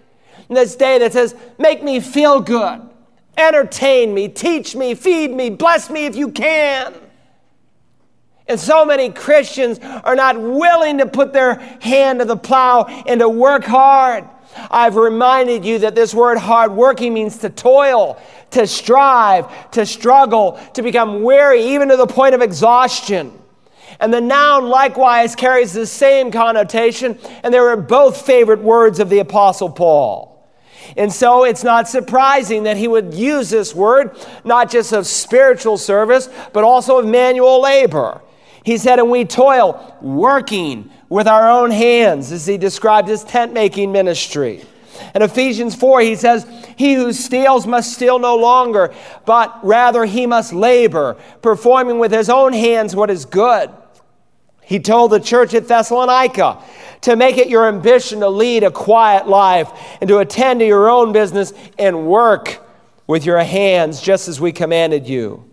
In 0.50 0.54
this 0.54 0.76
day 0.76 1.00
that 1.00 1.14
says, 1.14 1.34
make 1.58 1.82
me 1.82 2.00
feel 2.00 2.42
good, 2.42 2.88
entertain 3.40 4.14
me, 4.14 4.28
teach 4.28 4.76
me, 4.76 4.94
feed 4.94 5.32
me, 5.32 5.50
bless 5.50 5.90
me 5.90 6.06
if 6.06 6.16
you 6.16 6.30
can. 6.30 6.94
And 8.48 8.60
so 8.60 8.86
many 8.86 9.10
Christians 9.10 9.80
are 9.80 10.16
not 10.16 10.40
willing 10.40 11.00
to 11.00 11.08
put 11.08 11.34
their 11.34 11.56
hand 11.82 12.20
to 12.20 12.26
the 12.26 12.38
plow 12.38 12.84
and 13.08 13.20
to 13.20 13.28
work 13.30 13.64
hard. 13.64 14.30
I've 14.72 14.96
reminded 14.96 15.66
you 15.66 15.80
that 15.80 15.96
this 15.96 16.14
word 16.14 16.38
hard 16.38 16.72
working 16.72 17.14
means 17.14 17.38
to 17.40 17.50
toil, 17.50 18.22
to 18.52 18.68
strive, 18.68 19.72
to 19.72 19.86
struggle, 19.86 20.60
to 20.74 20.82
become 20.82 21.24
weary, 21.24 21.64
even 21.74 21.90
to 21.90 21.98
the 21.98 22.08
point 22.08 22.36
of 22.36 22.42
exhaustion. 22.42 23.38
And 24.00 24.14
the 24.14 24.22
noun 24.22 24.68
likewise 24.68 25.36
carries 25.36 25.74
the 25.74 25.86
same 25.86 26.32
connotation, 26.32 27.20
and 27.44 27.54
they 27.54 27.60
were 27.60 27.76
both 27.76 28.26
favorite 28.26 28.62
words 28.62 29.00
of 29.00 29.10
the 29.10 29.20
Apostle 29.20 29.70
Paul. 29.70 30.32
And 30.98 31.12
so 31.12 31.44
it's 31.46 31.64
not 31.64 31.88
surprising 31.88 32.64
that 32.64 32.78
he 32.78 32.88
would 32.88 33.14
use 33.14 33.50
this 33.50 33.74
word, 33.74 34.18
not 34.44 34.70
just 34.70 34.94
of 34.94 35.08
spiritual 35.08 35.78
service, 35.78 36.30
but 36.54 36.64
also 36.64 37.00
of 37.00 37.06
manual 37.06 37.62
labor. 37.62 38.22
He 38.66 38.80
said, 38.80 38.98
and 38.98 39.12
we 39.12 39.26
toil 39.26 39.96
working 40.02 40.90
with 41.08 41.28
our 41.28 41.48
own 41.48 41.70
hands, 41.70 42.32
as 42.32 42.48
he 42.48 42.58
described 42.58 43.08
his 43.08 43.24
tent 43.24 43.54
making 43.54 43.92
ministry. 43.92 44.66
In 45.14 45.22
Ephesians 45.22 45.76
4, 45.76 46.02
he 46.02 46.16
says, 46.16 46.48
He 46.76 46.96
who 46.96 47.14
steals 47.14 47.68
must 47.68 47.94
steal 47.94 48.18
no 48.18 48.36
longer, 48.36 48.92
but 49.24 49.64
rather 49.64 50.04
he 50.04 50.26
must 50.26 50.52
labor, 50.52 51.16
performing 51.44 52.00
with 52.00 52.12
his 52.12 52.28
own 52.28 52.54
hands 52.54 52.96
what 52.96 53.12
is 53.12 53.26
good. 53.26 53.70
He 54.64 54.80
told 54.80 55.12
the 55.12 55.20
church 55.20 55.54
at 55.54 55.68
Thessalonica 55.68 56.58
to 57.02 57.16
make 57.16 57.38
it 57.38 57.50
your 57.50 57.68
ambition 57.68 58.22
to 58.22 58.30
lead 58.30 58.64
a 58.64 58.72
quiet 58.72 59.28
life 59.28 59.70
and 60.02 60.08
to 60.08 60.18
attend 60.18 60.62
to 60.62 60.66
your 60.66 60.90
own 60.90 61.14
business 61.14 61.54
and 61.78 62.08
work 62.08 62.66
with 63.06 63.28
your 63.28 63.44
hands, 63.44 64.02
just 64.02 64.28
as 64.28 64.42
we 64.42 64.52
commanded 64.52 65.08
you. 65.08 65.48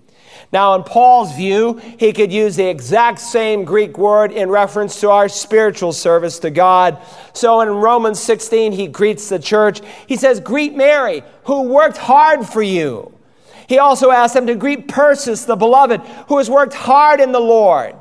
Now, 0.53 0.75
in 0.75 0.83
Paul's 0.83 1.35
view, 1.35 1.81
he 1.99 2.13
could 2.13 2.31
use 2.31 2.57
the 2.57 2.69
exact 2.69 3.21
same 3.21 3.65
Greek 3.65 3.97
word 3.97 4.33
in 4.33 4.51
reference 4.51 5.01
to 5.01 5.11
our 5.11 5.29
spiritual 5.29 5.95
service 5.95 6.39
to 6.41 6.51
God. 6.51 6.99
So 7.33 7.63
in 7.63 7.71
Romans 7.71 8.21
16, 8.21 8.73
he 8.73 8.87
greets 8.87 9.31
the 9.31 9.39
church. 9.39 9.81
He 10.07 10.17
says, 10.17 10.41
Greet 10.41 10.77
Mary, 10.77 11.23
who 11.45 11.63
worked 11.63 11.97
hard 11.97 12.47
for 12.47 12.63
you. 12.63 13.15
He 13.67 13.79
also 13.79 14.11
asked 14.11 14.35
them 14.35 14.47
to 14.49 14.55
greet 14.55 14.89
Persis, 14.89 15.47
the 15.47 15.57
beloved, 15.57 16.01
who 16.29 16.37
has 16.37 16.51
worked 16.51 16.75
hard 16.75 17.21
in 17.21 17.33
the 17.33 17.41
Lord. 17.41 17.95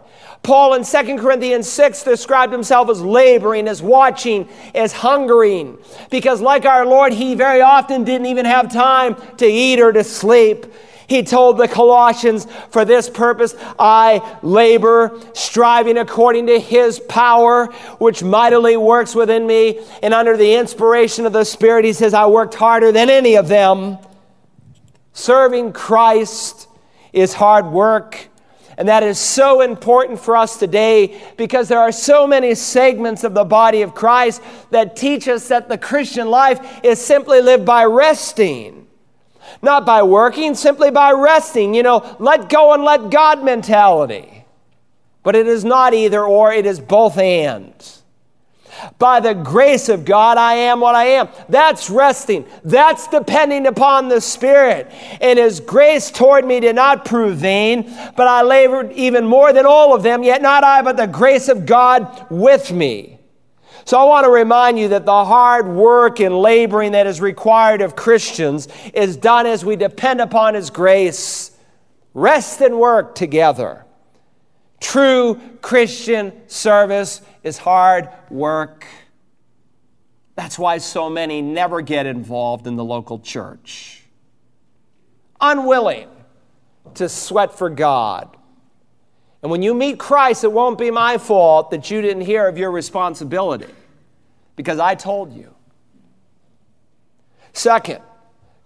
Paul 0.44 0.74
in 0.74 0.84
2 0.84 1.18
Corinthians 1.18 1.70
6 1.70 2.04
described 2.04 2.52
himself 2.52 2.90
as 2.90 3.00
laboring, 3.00 3.68
as 3.70 3.82
watching, 3.82 4.50
as 4.74 4.92
hungering, 4.92 5.78
because 6.10 6.42
like 6.42 6.66
our 6.66 6.86
Lord, 6.86 7.14
he 7.14 7.36
very 7.36 7.62
often 7.62 8.04
didn't 8.04 8.26
even 8.26 8.46
have 8.46 8.74
time 8.74 9.16
to 9.38 9.46
eat 9.46 9.80
or 9.80 9.94
to 9.94 10.04
sleep. 10.04 10.66
He 11.12 11.24
told 11.24 11.58
the 11.58 11.68
Colossians, 11.68 12.48
For 12.70 12.86
this 12.86 13.10
purpose 13.10 13.54
I 13.78 14.38
labor, 14.42 15.20
striving 15.34 15.98
according 15.98 16.48
to 16.48 16.58
his 16.58 17.02
power, 17.02 17.66
which 18.00 18.24
mightily 18.24 18.78
works 18.78 19.14
within 19.14 19.46
me. 19.46 19.82
And 20.02 20.14
under 20.14 20.38
the 20.38 20.56
inspiration 20.56 21.26
of 21.26 21.34
the 21.34 21.44
Spirit, 21.44 21.84
he 21.84 21.92
says, 21.92 22.14
I 22.14 22.28
worked 22.28 22.54
harder 22.54 22.94
than 22.94 23.10
any 23.10 23.36
of 23.36 23.50
them. 23.50 23.98
Serving 25.12 25.74
Christ 25.74 26.70
is 27.12 27.34
hard 27.34 27.66
work. 27.66 28.30
And 28.78 28.88
that 28.88 29.04
is 29.04 29.20
so 29.20 29.60
important 29.60 30.18
for 30.18 30.38
us 30.38 30.58
today 30.58 31.22
because 31.36 31.68
there 31.68 31.80
are 31.80 31.92
so 31.92 32.26
many 32.26 32.56
segments 32.56 33.26
of 33.26 33.34
the 33.34 33.44
body 33.44 33.82
of 33.82 33.94
Christ 33.94 34.42
that 34.70 34.96
teach 34.96 35.28
us 35.28 35.50
that 35.50 35.68
the 35.68 35.78
Christian 35.78 36.30
life 36.30 36.80
is 36.86 37.02
simply 37.02 37.42
lived 37.42 37.66
by 37.66 37.84
resting. 37.84 38.88
Not 39.62 39.86
by 39.86 40.04
working, 40.04 40.56
simply 40.56 40.92
by 40.92 41.12
resting. 41.12 41.74
You 41.74 41.84
know, 41.84 42.16
let 42.20 42.50
go 42.50 42.74
and 42.74 42.84
let 42.84 43.10
God 43.10 43.44
mentality. 43.44 44.46
But 45.24 45.36
it 45.36 45.48
is 45.48 45.64
not 45.64 45.94
either 45.94 46.24
or, 46.24 46.52
it 46.52 46.66
is 46.66 46.80
both 46.80 47.18
and. 47.18 47.74
By 48.98 49.20
the 49.20 49.34
grace 49.34 49.90
of 49.90 50.06
God, 50.06 50.38
I 50.38 50.54
am 50.54 50.80
what 50.80 50.96
I 50.96 51.06
am. 51.06 51.30
That's 51.50 51.90
resting. 51.90 52.46
That's 52.64 53.08
depending 53.08 53.68
upon 53.68 54.08
the 54.08 54.22
Spirit. 54.22 54.92
And 55.20 55.38
His 55.38 55.60
grace 55.60 56.10
toward 56.10 56.46
me 56.46 56.60
did 56.60 56.76
not 56.76 57.06
prove 57.06 57.38
vain, 57.38 57.84
but 58.16 58.28
I 58.28 58.42
labored 58.42 58.92
even 58.94 59.26
more 59.26 59.54
than 59.54 59.66
all 59.66 59.94
of 59.94 60.04
them, 60.04 60.24
yet 60.24 60.42
not 60.42 60.64
I, 60.64 60.82
but 60.82 60.98
the 60.98 61.08
grace 61.08 61.48
of 61.48 61.66
God 61.66 62.26
with 62.30 62.72
me. 62.72 63.20
So 63.86 64.00
I 64.00 64.04
want 64.04 64.26
to 64.26 64.32
remind 64.32 64.78
you 64.80 64.90
that 64.90 65.06
the 65.06 65.26
hard 65.26 65.68
work 65.68 66.20
and 66.20 66.38
laboring 66.38 66.92
that 66.94 67.08
is 67.08 67.20
required 67.20 67.82
of 67.82 67.96
Christians 67.96 68.68
is 68.94 69.18
done 69.18 69.46
as 69.46 69.66
we 69.66 69.76
depend 69.76 70.22
upon 70.22 70.54
His 70.54 70.70
grace. 70.70 71.52
Rest 72.14 72.62
and 72.62 72.78
work 72.80 73.16
together. 73.16 73.86
True 74.80 75.40
Christian 75.62 76.34
service 76.48 77.22
is 77.44 77.58
hard 77.58 78.10
work. 78.30 78.86
That's 80.36 80.58
why 80.58 80.80
so 80.80 81.10
many 81.10 81.42
never 81.42 81.82
get 81.82 82.06
involved 82.06 82.68
in 82.68 82.76
the 82.76 82.84
local 82.84 83.20
church. 83.20 84.04
Unwilling 85.40 86.10
to 86.96 87.08
sweat 87.10 87.58
for 87.58 87.70
God. 87.70 88.36
And 89.42 89.50
when 89.50 89.62
you 89.64 89.74
meet 89.74 89.98
Christ, 89.98 90.44
it 90.44 90.52
won't 90.52 90.78
be 90.78 90.92
my 90.92 91.18
fault 91.18 91.72
that 91.72 91.90
you 91.90 92.02
didn't 92.02 92.22
hear 92.22 92.48
of 92.48 92.58
your 92.58 92.72
responsibility 92.72 93.74
because 94.56 94.80
I 94.80 94.96
told 94.96 95.34
you. 95.34 95.54
Second, 97.54 98.02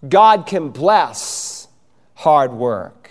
God 0.06 0.46
can 0.46 0.68
bless 0.68 1.68
hard 2.14 2.52
work. 2.52 3.10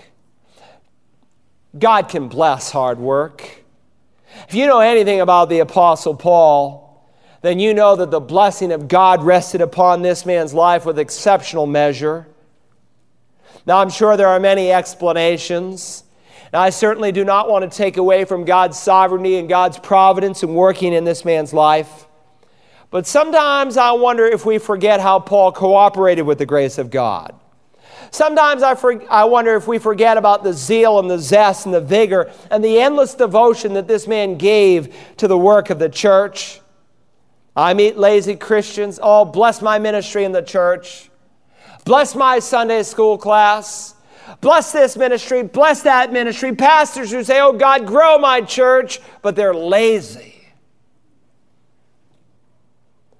God 1.78 2.08
can 2.08 2.28
bless 2.28 2.72
hard 2.72 3.00
work. 3.00 3.64
If 4.48 4.54
you 4.54 4.68
know 4.68 4.80
anything 4.80 5.22
about 5.22 5.50
the 5.50 5.60
Apostle 5.60 6.16
Paul, 6.16 6.86
then 7.42 7.60
you 7.60 7.74
know 7.74 7.96
that 7.96 8.12
the 8.12 8.20
blessing 8.20 8.72
of 8.72 8.88
God 8.88 9.24
rested 9.24 9.62
upon 9.62 10.02
this 10.02 10.26
man's 10.26 10.54
life 10.54 10.86
with 10.86 10.98
exceptional 10.98 11.68
measure. 11.68 12.28
Now, 13.66 13.80
I'm 13.80 13.90
sure 13.90 14.16
there 14.18 14.28
are 14.28 14.40
many 14.40 14.72
explanations. 14.72 16.04
Now, 16.54 16.62
I 16.62 16.70
certainly 16.70 17.12
do 17.12 17.24
not 17.24 17.50
want 17.50 17.70
to 17.70 17.78
take 17.78 17.98
away 17.98 18.26
from 18.26 18.46
God's 18.46 18.80
sovereignty 18.80 19.38
and 19.38 19.50
God's 19.50 19.80
providence 19.80 20.44
in 20.44 20.54
working 20.54 20.94
in 20.94 21.04
this 21.04 21.26
man's 21.26 21.54
life. 21.54 22.08
But 22.92 23.08
sometimes 23.08 23.78
I 23.78 23.92
wonder 23.92 24.26
if 24.26 24.46
we 24.46 24.58
forget 24.58 25.00
how 25.02 25.20
Paul 25.20 25.52
cooperated 25.52 26.26
with 26.26 26.38
the 26.38 26.46
grace 26.46 26.78
of 26.78 26.90
God. 26.90 27.34
Sometimes 28.12 28.64
I, 28.64 28.76
for, 28.76 29.04
I 29.10 29.26
wonder 29.26 29.56
if 29.56 29.68
we 29.68 29.80
forget 29.80 30.18
about 30.18 30.44
the 30.44 30.54
zeal 30.54 31.00
and 31.00 31.10
the 31.10 31.20
zest 31.20 31.66
and 31.66 31.76
the 31.76 31.82
vigor 31.82 32.32
and 32.50 32.64
the 32.64 32.80
endless 32.80 33.16
devotion 33.16 33.74
that 33.74 33.88
this 33.88 34.08
man 34.08 34.38
gave 34.38 34.96
to 35.18 35.28
the 35.28 35.38
work 35.38 35.70
of 35.70 35.80
the 35.80 35.90
church. 35.90 36.62
I 37.56 37.74
meet 37.74 37.98
lazy 37.98 38.36
Christians. 38.36 39.00
Oh, 39.02 39.26
bless 39.26 39.62
my 39.62 39.80
ministry 39.80 40.24
in 40.24 40.32
the 40.32 40.42
church. 40.42 41.10
Bless 41.84 42.16
my 42.16 42.40
Sunday 42.40 42.84
school 42.84 43.18
class. 43.18 43.95
Bless 44.42 44.72
this 44.72 44.98
ministry. 44.98 45.44
Bless 45.44 45.82
that 45.84 46.12
ministry. 46.12 46.56
Pastors 46.56 47.12
who 47.12 47.24
say, 47.24 47.40
Oh, 47.40 47.54
God, 47.54 47.86
grow 47.86 48.18
my 48.18 48.42
church, 48.42 49.00
but 49.22 49.36
they're 49.36 49.54
lazy. 49.54 50.36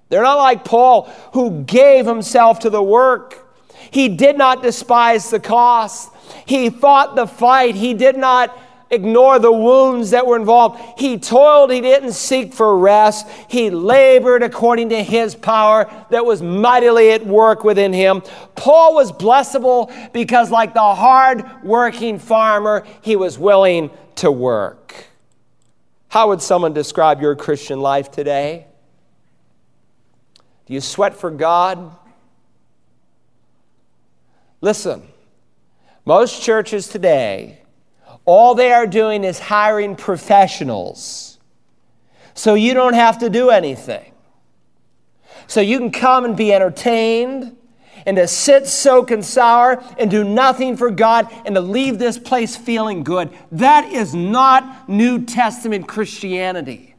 They're 0.08 0.22
not 0.22 0.36
like 0.36 0.64
Paul, 0.64 1.10
who 1.32 1.62
gave 1.64 2.06
himself 2.06 2.60
to 2.60 2.70
the 2.70 2.82
work. 2.82 3.42
He 3.90 4.08
did 4.08 4.38
not 4.38 4.62
despise 4.62 5.30
the 5.30 5.40
cost. 5.40 6.12
He 6.44 6.70
fought 6.70 7.16
the 7.16 7.26
fight. 7.26 7.74
He 7.74 7.94
did 7.94 8.16
not 8.16 8.56
ignore 8.90 9.38
the 9.38 9.52
wounds 9.52 10.10
that 10.10 10.26
were 10.26 10.36
involved. 10.36 10.80
He 10.98 11.18
toiled. 11.18 11.70
He 11.70 11.80
didn't 11.80 12.12
seek 12.12 12.54
for 12.54 12.78
rest. 12.78 13.26
He 13.48 13.70
labored 13.70 14.42
according 14.42 14.90
to 14.90 15.02
his 15.02 15.34
power 15.34 15.90
that 16.10 16.24
was 16.24 16.42
mightily 16.42 17.10
at 17.10 17.26
work 17.26 17.64
within 17.64 17.92
him. 17.92 18.22
Paul 18.54 18.94
was 18.94 19.12
blessable 19.12 19.92
because, 20.12 20.50
like 20.50 20.74
the 20.74 20.94
hard 20.94 21.44
working 21.62 22.18
farmer, 22.18 22.84
he 23.02 23.16
was 23.16 23.38
willing 23.38 23.90
to 24.16 24.30
work. 24.30 25.06
How 26.08 26.28
would 26.28 26.40
someone 26.40 26.72
describe 26.72 27.20
your 27.20 27.36
Christian 27.36 27.80
life 27.80 28.10
today? 28.10 28.66
Do 30.66 30.74
you 30.74 30.80
sweat 30.80 31.14
for 31.16 31.30
God? 31.30 31.96
Listen, 34.60 35.02
most 36.04 36.42
churches 36.42 36.88
today, 36.88 37.60
all 38.26 38.54
they 38.54 38.72
are 38.72 38.86
doing 38.86 39.24
is 39.24 39.38
hiring 39.38 39.96
professionals. 39.96 41.38
So 42.34 42.54
you 42.54 42.74
don't 42.74 42.94
have 42.94 43.18
to 43.20 43.30
do 43.30 43.50
anything. 43.50 44.12
So 45.46 45.60
you 45.60 45.78
can 45.78 45.92
come 45.92 46.24
and 46.24 46.36
be 46.36 46.52
entertained 46.52 47.56
and 48.04 48.16
to 48.16 48.28
sit, 48.28 48.66
soak, 48.66 49.10
and 49.10 49.24
sour 49.24 49.82
and 49.98 50.10
do 50.10 50.22
nothing 50.22 50.76
for 50.76 50.90
God 50.90 51.28
and 51.44 51.54
to 51.54 51.60
leave 51.60 51.98
this 51.98 52.18
place 52.18 52.56
feeling 52.56 53.04
good. 53.04 53.30
That 53.52 53.92
is 53.92 54.14
not 54.14 54.88
New 54.88 55.24
Testament 55.24 55.88
Christianity. 55.88 56.94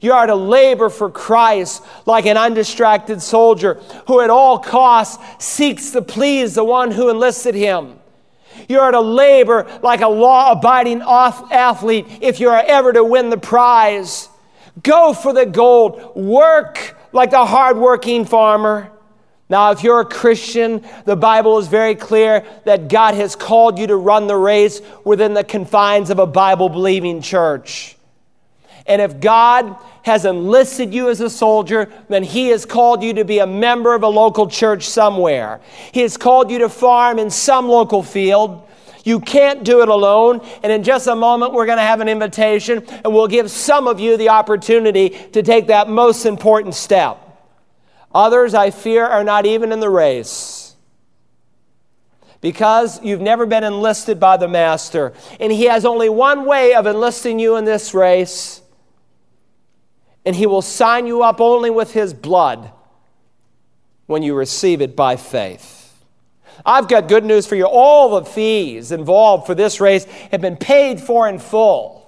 You 0.00 0.12
are 0.12 0.26
to 0.26 0.34
labor 0.34 0.90
for 0.90 1.10
Christ 1.10 1.82
like 2.06 2.26
an 2.26 2.36
undistracted 2.36 3.22
soldier 3.22 3.74
who 4.06 4.20
at 4.20 4.30
all 4.30 4.58
costs 4.58 5.44
seeks 5.44 5.90
to 5.92 6.02
please 6.02 6.54
the 6.54 6.64
one 6.64 6.90
who 6.90 7.08
enlisted 7.08 7.54
him. 7.54 7.95
You 8.68 8.80
are 8.80 8.90
to 8.90 9.00
labor 9.00 9.66
like 9.82 10.00
a 10.00 10.08
law 10.08 10.52
abiding 10.52 11.02
athlete 11.02 12.06
if 12.20 12.40
you 12.40 12.48
are 12.50 12.62
ever 12.66 12.92
to 12.92 13.04
win 13.04 13.30
the 13.30 13.38
prize. 13.38 14.28
Go 14.82 15.12
for 15.12 15.32
the 15.32 15.46
gold. 15.46 16.16
Work 16.16 16.96
like 17.12 17.30
the 17.30 17.46
hardworking 17.46 18.24
farmer. 18.24 18.92
Now, 19.48 19.70
if 19.70 19.84
you're 19.84 20.00
a 20.00 20.04
Christian, 20.04 20.84
the 21.04 21.16
Bible 21.16 21.58
is 21.58 21.68
very 21.68 21.94
clear 21.94 22.44
that 22.64 22.88
God 22.88 23.14
has 23.14 23.36
called 23.36 23.78
you 23.78 23.86
to 23.86 23.96
run 23.96 24.26
the 24.26 24.36
race 24.36 24.80
within 25.04 25.34
the 25.34 25.44
confines 25.44 26.10
of 26.10 26.18
a 26.18 26.26
Bible 26.26 26.68
believing 26.68 27.22
church. 27.22 27.95
And 28.86 29.02
if 29.02 29.20
God 29.20 29.76
has 30.02 30.24
enlisted 30.24 30.94
you 30.94 31.10
as 31.10 31.20
a 31.20 31.28
soldier, 31.28 31.90
then 32.08 32.22
He 32.22 32.48
has 32.48 32.64
called 32.64 33.02
you 33.02 33.14
to 33.14 33.24
be 33.24 33.40
a 33.40 33.46
member 33.46 33.94
of 33.94 34.02
a 34.02 34.08
local 34.08 34.48
church 34.48 34.88
somewhere. 34.88 35.60
He 35.92 36.00
has 36.00 36.16
called 36.16 36.50
you 36.50 36.58
to 36.60 36.68
farm 36.68 37.18
in 37.18 37.30
some 37.30 37.68
local 37.68 38.02
field. 38.02 38.62
You 39.04 39.20
can't 39.20 39.64
do 39.64 39.82
it 39.82 39.88
alone. 39.88 40.40
And 40.62 40.72
in 40.72 40.82
just 40.82 41.06
a 41.06 41.16
moment, 41.16 41.52
we're 41.52 41.66
going 41.66 41.78
to 41.78 41.82
have 41.82 42.00
an 42.00 42.08
invitation, 42.08 42.84
and 43.04 43.12
we'll 43.12 43.28
give 43.28 43.50
some 43.50 43.88
of 43.88 43.98
you 43.98 44.16
the 44.16 44.28
opportunity 44.28 45.10
to 45.10 45.42
take 45.42 45.66
that 45.68 45.88
most 45.88 46.24
important 46.24 46.74
step. 46.74 47.18
Others, 48.14 48.54
I 48.54 48.70
fear, 48.70 49.04
are 49.04 49.24
not 49.24 49.46
even 49.46 49.72
in 49.72 49.80
the 49.80 49.90
race 49.90 50.66
because 52.40 53.02
you've 53.02 53.20
never 53.20 53.44
been 53.44 53.64
enlisted 53.64 54.20
by 54.20 54.36
the 54.36 54.46
Master. 54.46 55.12
And 55.40 55.50
He 55.50 55.64
has 55.64 55.84
only 55.84 56.08
one 56.08 56.44
way 56.44 56.74
of 56.74 56.86
enlisting 56.86 57.38
you 57.38 57.56
in 57.56 57.64
this 57.64 57.92
race, 57.92 58.62
and 60.26 60.34
He 60.36 60.46
will 60.46 60.60
sign 60.60 61.06
you 61.06 61.22
up 61.22 61.40
only 61.40 61.70
with 61.70 61.92
His 61.92 62.12
blood 62.12 62.72
when 64.06 64.22
you 64.22 64.34
receive 64.34 64.82
it 64.82 64.94
by 64.94 65.16
faith. 65.16 66.04
I've 66.64 66.88
got 66.88 67.08
good 67.08 67.24
news 67.24 67.46
for 67.46 67.54
you. 67.54 67.64
All 67.64 68.18
the 68.20 68.24
fees 68.24 68.90
involved 68.90 69.46
for 69.46 69.54
this 69.54 69.80
race 69.80 70.04
have 70.30 70.40
been 70.40 70.56
paid 70.56 71.00
for 71.00 71.28
in 71.28 71.38
full. 71.38 72.02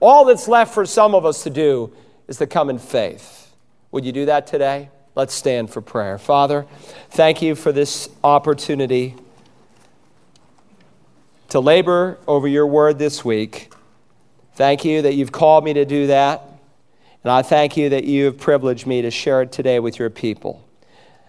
All 0.00 0.24
that's 0.24 0.48
left 0.48 0.74
for 0.74 0.84
some 0.84 1.14
of 1.14 1.24
us 1.24 1.42
to 1.44 1.50
do 1.50 1.92
is 2.26 2.38
to 2.38 2.46
come 2.46 2.70
in 2.70 2.78
faith. 2.78 3.52
Would 3.92 4.04
you 4.04 4.12
do 4.12 4.26
that 4.26 4.46
today? 4.46 4.90
Let's 5.14 5.34
stand 5.34 5.70
for 5.70 5.80
prayer. 5.80 6.18
Father, 6.18 6.66
thank 7.10 7.42
you 7.42 7.54
for 7.54 7.72
this 7.72 8.08
opportunity 8.22 9.16
to 11.48 11.60
labor 11.60 12.18
over 12.26 12.46
your 12.46 12.66
word 12.66 12.98
this 12.98 13.24
week. 13.24 13.72
Thank 14.54 14.84
you 14.84 15.02
that 15.02 15.14
you've 15.14 15.32
called 15.32 15.64
me 15.64 15.72
to 15.74 15.84
do 15.84 16.08
that. 16.08 16.47
And 17.28 17.34
I 17.34 17.42
thank 17.42 17.76
you 17.76 17.90
that 17.90 18.04
you 18.04 18.24
have 18.24 18.38
privileged 18.38 18.86
me 18.86 19.02
to 19.02 19.10
share 19.10 19.42
it 19.42 19.52
today 19.52 19.80
with 19.80 19.98
your 19.98 20.08
people. 20.08 20.66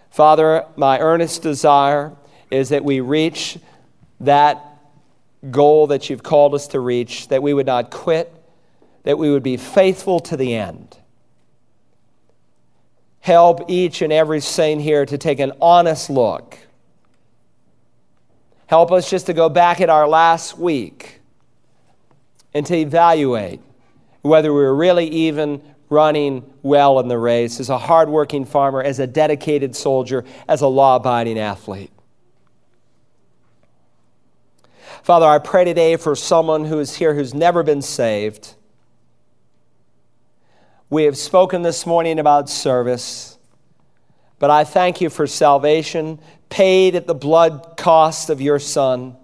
Father, 0.08 0.64
my 0.74 0.98
earnest 0.98 1.42
desire 1.42 2.16
is 2.50 2.70
that 2.70 2.82
we 2.82 3.00
reach 3.00 3.58
that 4.20 4.64
goal 5.50 5.88
that 5.88 6.08
you've 6.08 6.22
called 6.22 6.54
us 6.54 6.68
to 6.68 6.80
reach, 6.80 7.28
that 7.28 7.42
we 7.42 7.52
would 7.52 7.66
not 7.66 7.90
quit, 7.90 8.32
that 9.02 9.18
we 9.18 9.30
would 9.30 9.42
be 9.42 9.58
faithful 9.58 10.20
to 10.20 10.38
the 10.38 10.54
end 10.54 10.96
help 13.20 13.70
each 13.70 14.00
and 14.00 14.10
every 14.10 14.40
saint 14.40 14.80
here 14.80 15.04
to 15.04 15.18
take 15.18 15.38
an 15.38 15.52
honest 15.60 16.08
look. 16.08 16.56
Help 18.68 18.90
us 18.90 19.10
just 19.10 19.26
to 19.26 19.34
go 19.34 19.50
back 19.50 19.82
at 19.82 19.90
our 19.90 20.08
last 20.08 20.56
week 20.56 21.20
and 22.54 22.64
to 22.64 22.74
evaluate 22.74 23.60
whether 24.22 24.52
we're 24.54 24.72
really 24.72 25.06
even 25.06 25.60
running 25.90 26.50
well 26.62 26.98
in 27.00 27.08
the 27.08 27.18
race 27.18 27.60
as 27.60 27.68
a 27.68 27.76
hardworking 27.76 28.46
farmer, 28.46 28.82
as 28.82 28.98
a 28.98 29.06
dedicated 29.06 29.76
soldier, 29.76 30.24
as 30.48 30.62
a 30.62 30.66
law 30.66 30.96
abiding 30.96 31.38
athlete. 31.38 31.92
Father, 35.02 35.26
I 35.26 35.38
pray 35.38 35.64
today 35.64 35.96
for 35.96 36.16
someone 36.16 36.64
who 36.64 36.78
is 36.78 36.96
here 36.96 37.14
who's 37.14 37.34
never 37.34 37.62
been 37.62 37.82
saved 37.82 38.54
we 40.90 41.04
have 41.04 41.16
spoken 41.16 41.62
this 41.62 41.86
morning 41.86 42.18
about 42.18 42.50
service, 42.50 43.38
but 44.40 44.50
I 44.50 44.64
thank 44.64 45.00
you 45.00 45.08
for 45.08 45.28
salvation 45.28 46.18
paid 46.48 46.96
at 46.96 47.06
the 47.06 47.14
blood 47.14 47.76
cost 47.76 48.28
of 48.28 48.40
your 48.40 48.58
Son. 48.58 49.16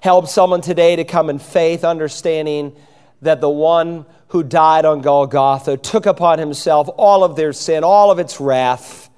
Help 0.00 0.26
someone 0.26 0.62
today 0.62 0.96
to 0.96 1.04
come 1.04 1.28
in 1.28 1.38
faith, 1.38 1.84
understanding 1.84 2.74
that 3.22 3.40
the 3.40 3.50
one 3.50 4.04
who 4.28 4.42
died 4.42 4.84
on 4.84 5.00
Golgotha 5.00 5.76
took 5.76 6.06
upon 6.06 6.38
himself 6.38 6.88
all 6.96 7.24
of 7.24 7.36
their 7.36 7.52
sin, 7.52 7.84
all 7.84 8.10
of 8.10 8.18
its 8.18 8.40
wrath. 8.40 9.10